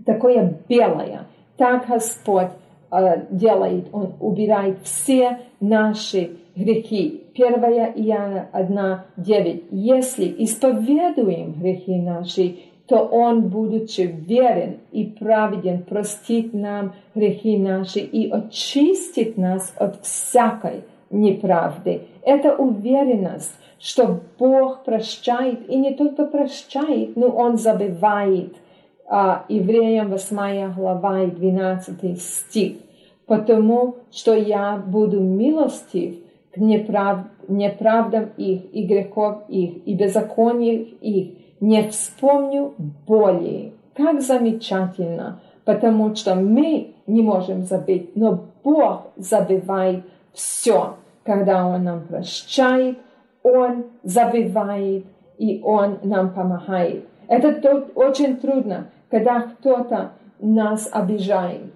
такое 0.08 0.58
белое. 0.68 1.28
Так 1.58 1.88
Господь 1.88 2.54
э, 2.92 3.26
делает, 3.30 3.90
Он 3.92 4.14
убирает 4.20 4.80
все 4.84 5.40
наши 5.60 6.38
грехи. 6.56 7.24
1 7.36 7.54
Иоанна 7.54 9.06
1.9. 9.18 9.66
Если 9.70 10.34
исповедуем 10.40 11.54
грехи 11.54 12.00
наши, 12.00 12.56
то 12.88 13.00
Он, 13.00 13.50
будучи 13.50 14.02
верен 14.02 14.78
и 14.92 15.04
праведен, 15.04 15.84
простит 15.84 16.54
нам 16.54 16.94
грехи 17.14 17.58
наши 17.58 18.00
и 18.00 18.32
очистит 18.32 19.38
нас 19.38 19.74
от 19.76 20.02
всякой 20.04 20.84
неправды. 21.10 22.04
Это 22.24 22.56
уверенность, 22.56 23.54
что 23.78 24.22
Бог 24.40 24.86
прощает, 24.86 25.70
и 25.70 25.78
не 25.78 25.94
только 25.94 26.26
прощает, 26.26 27.18
но 27.18 27.28
Он 27.28 27.58
забывает– 27.58 28.54
Евреям 29.10 30.10
8 30.10 30.74
глава 30.74 31.22
и 31.24 31.32
12 31.32 32.22
стих. 32.22 32.78
«Потому 33.26 33.96
что 34.12 34.34
я 34.34 34.78
буду 34.78 35.20
милостив 35.20 36.16
к 36.54 36.58
неправ... 36.58 37.20
неправдам 37.48 38.30
их, 38.38 38.74
и 38.74 38.84
грехов 38.84 39.44
их, 39.50 39.86
и 39.86 39.94
беззакониях 39.94 40.88
их, 41.02 41.34
не 41.60 41.84
вспомню 41.90 42.74
более». 43.06 43.72
Как 43.96 44.22
замечательно, 44.22 45.40
потому 45.66 46.14
что 46.16 46.36
мы 46.36 46.94
не 47.08 47.22
можем 47.22 47.64
забыть, 47.64 48.16
но 48.16 48.46
Бог 48.64 49.08
забывает 49.16 50.04
все, 50.34 50.96
когда 51.24 51.66
Он 51.66 51.84
нам 51.84 52.02
прощает, 52.02 52.98
Он 53.44 53.86
забывает, 54.04 55.06
и 55.38 55.62
Он 55.64 55.98
нам 56.04 56.34
помогает. 56.34 57.06
Это 57.28 57.86
очень 57.96 58.38
трудно, 58.38 58.90
когда 59.10 59.42
кто-то 59.42 60.14
нас 60.40 60.90
обижает, 60.92 61.74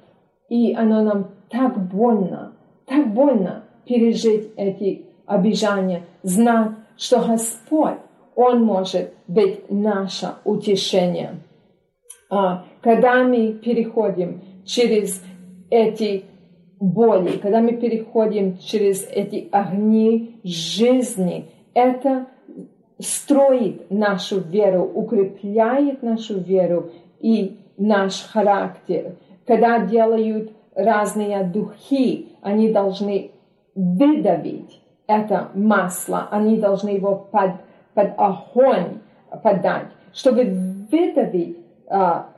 и 0.50 0.74
оно 0.74 1.02
нам 1.02 1.28
так 1.50 1.78
больно, 1.90 2.54
так 2.86 3.14
больно 3.14 3.64
пережить 3.86 4.52
эти 4.58 5.06
обижания, 5.26 6.04
знать, 6.24 6.72
что 6.98 7.20
Господь, 7.20 8.00
Он 8.36 8.64
может 8.64 9.14
быть 9.28 9.70
наше 9.70 10.34
утешение. 10.44 11.36
А, 12.30 12.66
когда 12.82 13.24
мы 13.24 13.54
переходим 13.54 14.42
через 14.66 15.22
эти 15.70 16.26
боли, 16.80 17.38
когда 17.38 17.62
мы 17.62 17.74
переходим 17.74 18.58
через 18.58 19.08
эти 19.10 19.48
огни 19.52 20.40
жизни, 20.44 21.46
это 21.74 22.28
строит 23.00 23.90
нашу 23.90 24.40
веру, 24.40 24.84
укрепляет 24.84 26.04
нашу 26.04 26.40
веру 26.40 26.92
и 27.22 27.60
наш 27.78 28.24
характер. 28.28 29.16
Когда 29.46 29.80
делают 29.80 30.52
разные 30.76 31.44
духи, 31.44 32.30
они 32.42 32.72
должны 32.72 33.32
выдавить 33.76 34.82
это 35.08 35.50
масло, 35.54 36.28
они 36.32 36.58
должны 36.58 36.90
его 36.90 37.16
под, 37.16 37.52
под 37.94 38.14
огонь 38.18 39.00
подать. 39.44 39.88
Чтобы 40.14 40.44
выдавить 40.92 41.58
а, 41.90 42.30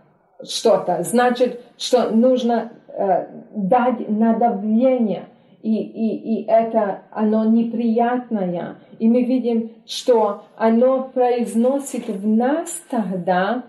что-то, 0.43 1.03
значит, 1.03 1.61
что 1.77 2.09
нужно 2.09 2.71
а, 2.89 3.27
дать 3.55 4.09
на 4.09 4.37
давление– 4.37 5.25
и, 5.63 5.81
и, 5.81 6.41
и 6.41 6.45
это 6.45 7.03
оно 7.09 7.45
неприятное. 7.45 8.75
И 8.99 9.07
мы 9.07 9.23
видим, 9.23 9.71
что 9.85 10.43
оно 10.57 11.09
произносит 11.13 12.09
в 12.09 12.27
нас 12.27 12.83
тогда, 12.89 13.63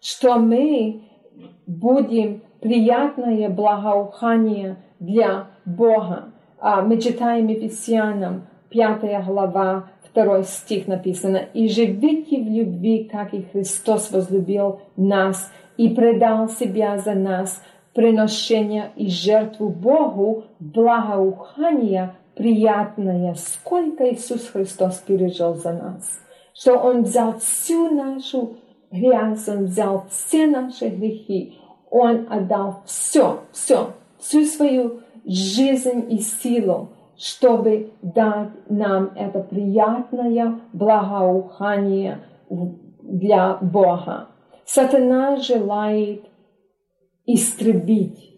что 0.00 0.38
мы 0.38 1.02
будем 1.66 2.42
приятное 2.60 3.48
благоухание 3.48 4.76
для 4.98 5.48
Бога. 5.64 6.32
А 6.58 6.82
мы 6.82 6.98
читаем 6.98 7.46
Ефесянам 7.48 8.46
5 8.70 9.24
глава, 9.24 9.90
2 10.14 10.42
стих 10.42 10.88
написано, 10.88 11.36
«И 11.54 11.68
живите 11.68 12.42
в 12.42 12.48
любви, 12.48 13.04
как 13.04 13.34
и 13.34 13.42
Христос 13.42 14.10
возлюбил 14.10 14.80
нас 14.96 15.50
и 15.76 15.88
предал 15.90 16.48
себя 16.48 16.98
за 16.98 17.14
нас, 17.14 17.62
приношения 17.94 18.92
и 18.96 19.08
жертву 19.08 19.68
Богу, 19.68 20.44
благоухание 20.60 22.14
приятное, 22.34 23.34
сколько 23.34 24.08
Иисус 24.08 24.48
Христос 24.48 24.98
пережил 24.98 25.54
за 25.54 25.72
нас. 25.72 26.20
Что 26.54 26.78
Он 26.78 27.02
взял 27.02 27.38
всю 27.38 27.90
нашу 27.90 28.56
грязь, 28.90 29.48
Он 29.48 29.64
взял 29.64 30.04
все 30.10 30.46
наши 30.46 30.88
грехи, 30.88 31.58
Он 31.90 32.26
отдал 32.30 32.82
все, 32.84 33.40
все, 33.52 33.92
всю 34.18 34.44
свою 34.44 35.00
жизнь 35.24 36.06
и 36.10 36.18
силу, 36.18 36.90
чтобы 37.16 37.92
дать 38.02 38.50
нам 38.68 39.10
это 39.16 39.40
приятное 39.40 40.60
благоухание 40.72 42.20
для 42.48 43.58
Бога. 43.60 44.28
Сатана 44.64 45.36
желает 45.36 46.24
истребить 47.26 48.28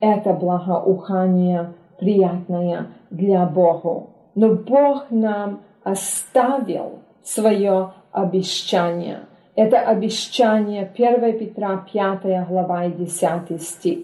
это 0.00 0.32
благоухание 0.32 1.74
приятное 1.98 2.88
для 3.10 3.46
Бога. 3.46 4.10
Но 4.34 4.54
Бог 4.54 5.06
нам 5.10 5.62
оставил 5.82 7.00
свое 7.22 7.92
обещание. 8.12 9.20
Это 9.56 9.80
обещание 9.80 10.90
1 10.92 11.38
Петра 11.38 11.86
5 11.92 12.48
глава 12.48 12.86
и 12.86 12.92
10 12.92 13.62
стих. 13.62 13.98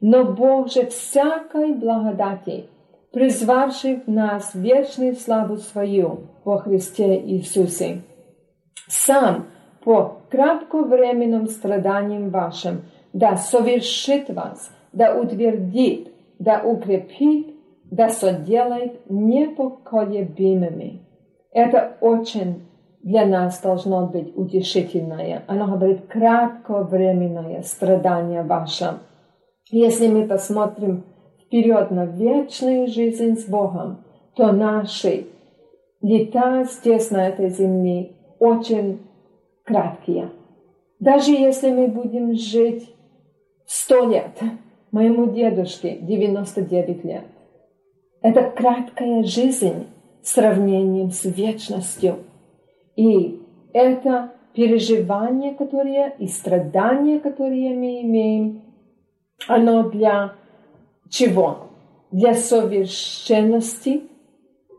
Но 0.00 0.24
Бог 0.24 0.70
же 0.70 0.86
всякой 0.86 1.72
благодати, 1.72 2.64
призвавший 3.12 4.02
в 4.06 4.08
нас 4.08 4.54
вечную 4.54 5.14
славу 5.14 5.56
свою 5.56 6.28
во 6.44 6.58
Христе 6.58 7.16
Иисусе, 7.18 8.02
сам 8.88 9.46
по 9.84 10.18
кратковременным 10.30 11.46
страданиям 11.46 12.30
вашим– 12.30 12.82
да 13.16 13.36
совершит 13.36 14.28
вас, 14.28 14.70
да 14.92 15.18
утвердит, 15.18 16.12
да 16.38 16.60
укрепит, 16.62 17.56
да 17.90 18.10
соделает 18.10 19.08
непоколебимыми. 19.08 21.00
Это 21.50 21.96
очень 22.02 22.65
для 23.06 23.24
нас 23.24 23.60
должно 23.60 24.06
быть 24.06 24.36
утешительное. 24.36 25.44
Оно 25.46 25.76
говорит 25.76 26.06
кратковременное 26.08 27.62
страдание 27.62 28.42
ваше. 28.42 28.98
Если 29.70 30.08
мы 30.08 30.26
посмотрим 30.26 31.04
вперед 31.46 31.90
на 31.92 32.04
вечную 32.04 32.88
жизнь 32.88 33.38
с 33.38 33.44
Богом, 33.44 34.04
то 34.34 34.50
наши 34.50 35.26
лета 36.02 36.64
здесь, 36.64 37.12
на 37.12 37.28
этой 37.28 37.50
земле, 37.50 38.10
очень 38.40 39.00
краткие. 39.64 40.30
Даже 40.98 41.30
если 41.30 41.70
мы 41.70 41.86
будем 41.86 42.34
жить 42.34 42.92
Сто 43.66 44.04
лет. 44.04 44.40
Моему 44.92 45.26
дедушке 45.26 45.98
99 46.00 47.04
лет. 47.04 47.24
Это 48.22 48.44
краткая 48.44 49.24
жизнь 49.24 49.86
в 50.22 50.28
сравнении 50.28 51.08
с 51.10 51.24
вечностью. 51.24 52.18
И 52.96 53.40
это 53.72 54.32
переживание, 54.54 55.54
которое 55.54 56.08
и 56.18 56.26
страдания, 56.26 57.20
которые 57.20 57.76
мы 57.76 58.02
имеем, 58.02 58.62
оно 59.46 59.88
для 59.90 60.32
чего? 61.10 61.68
Для 62.10 62.34
совершенности, 62.34 64.02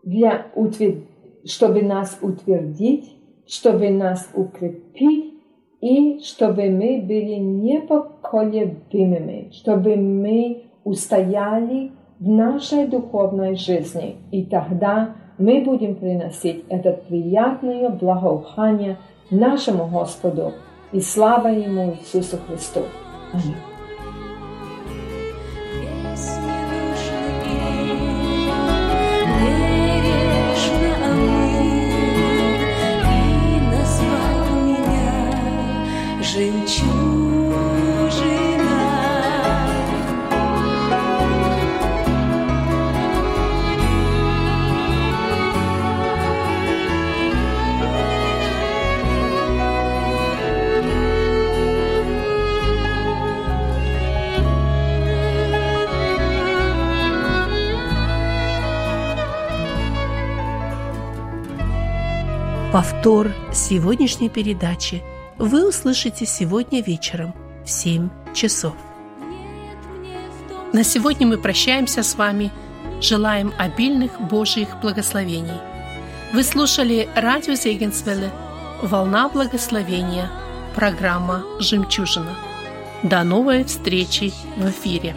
для 0.03 0.47
утвер... 0.55 1.03
чтобы 1.45 1.83
нас 1.83 2.17
утвердить, 2.21 3.15
чтобы 3.45 3.91
нас 3.91 4.29
укрепить, 4.33 5.35
и 5.79 6.19
чтобы 6.23 6.69
мы 6.69 7.01
были 7.01 7.35
непоколебимыми, 7.35 9.51
чтобы 9.51 9.95
мы 9.95 10.63
устояли 10.83 11.91
в 12.19 12.27
нашей 12.27 12.87
духовной 12.87 13.55
жизни. 13.55 14.15
И 14.31 14.43
тогда 14.45 15.15
мы 15.37 15.61
будем 15.61 15.95
приносить 15.95 16.65
это 16.69 16.91
приятное 16.91 17.89
благоухание 17.89 18.97
нашему 19.29 19.87
Господу 19.87 20.53
и 20.91 20.99
слава 20.99 21.47
Ему 21.47 21.95
Иисусу 21.99 22.37
Христу. 22.47 22.81
Аминь. 23.33 23.66
Повтор 62.89 63.33
сегодняшней 63.51 64.29
передачи 64.29 65.03
вы 65.37 65.67
услышите 65.67 66.25
сегодня 66.25 66.81
вечером 66.81 67.35
в 67.65 67.69
7 67.69 68.09
часов. 68.33 68.75
На 70.71 70.85
сегодня 70.85 71.27
мы 71.27 71.37
прощаемся 71.37 72.01
с 72.01 72.15
вами. 72.15 72.49
Желаем 73.01 73.51
обильных 73.57 74.21
Божьих 74.21 74.79
благословений. 74.81 75.59
Вы 76.31 76.43
слушали 76.43 77.09
радио 77.13 77.55
Зегенсвелле 77.55 78.31
«Волна 78.81 79.27
благословения» 79.27 80.31
программа 80.73 81.43
«Жемчужина». 81.59 82.37
До 83.03 83.23
новой 83.25 83.65
встречи 83.65 84.31
в 84.55 84.69
эфире. 84.69 85.13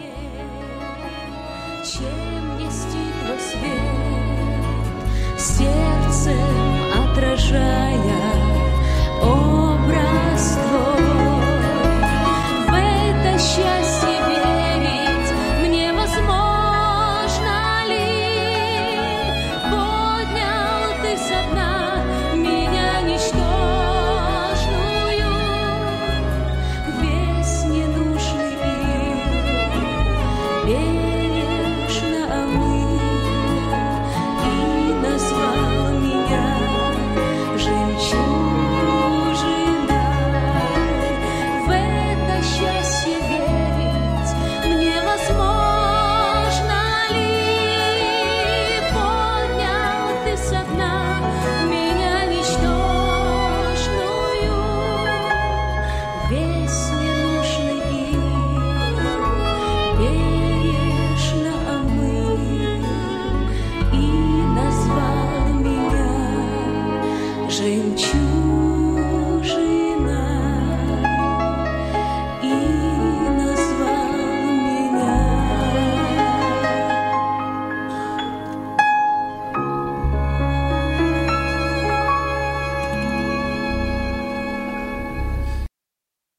Чем 7.50 7.50
нести 7.50 8.09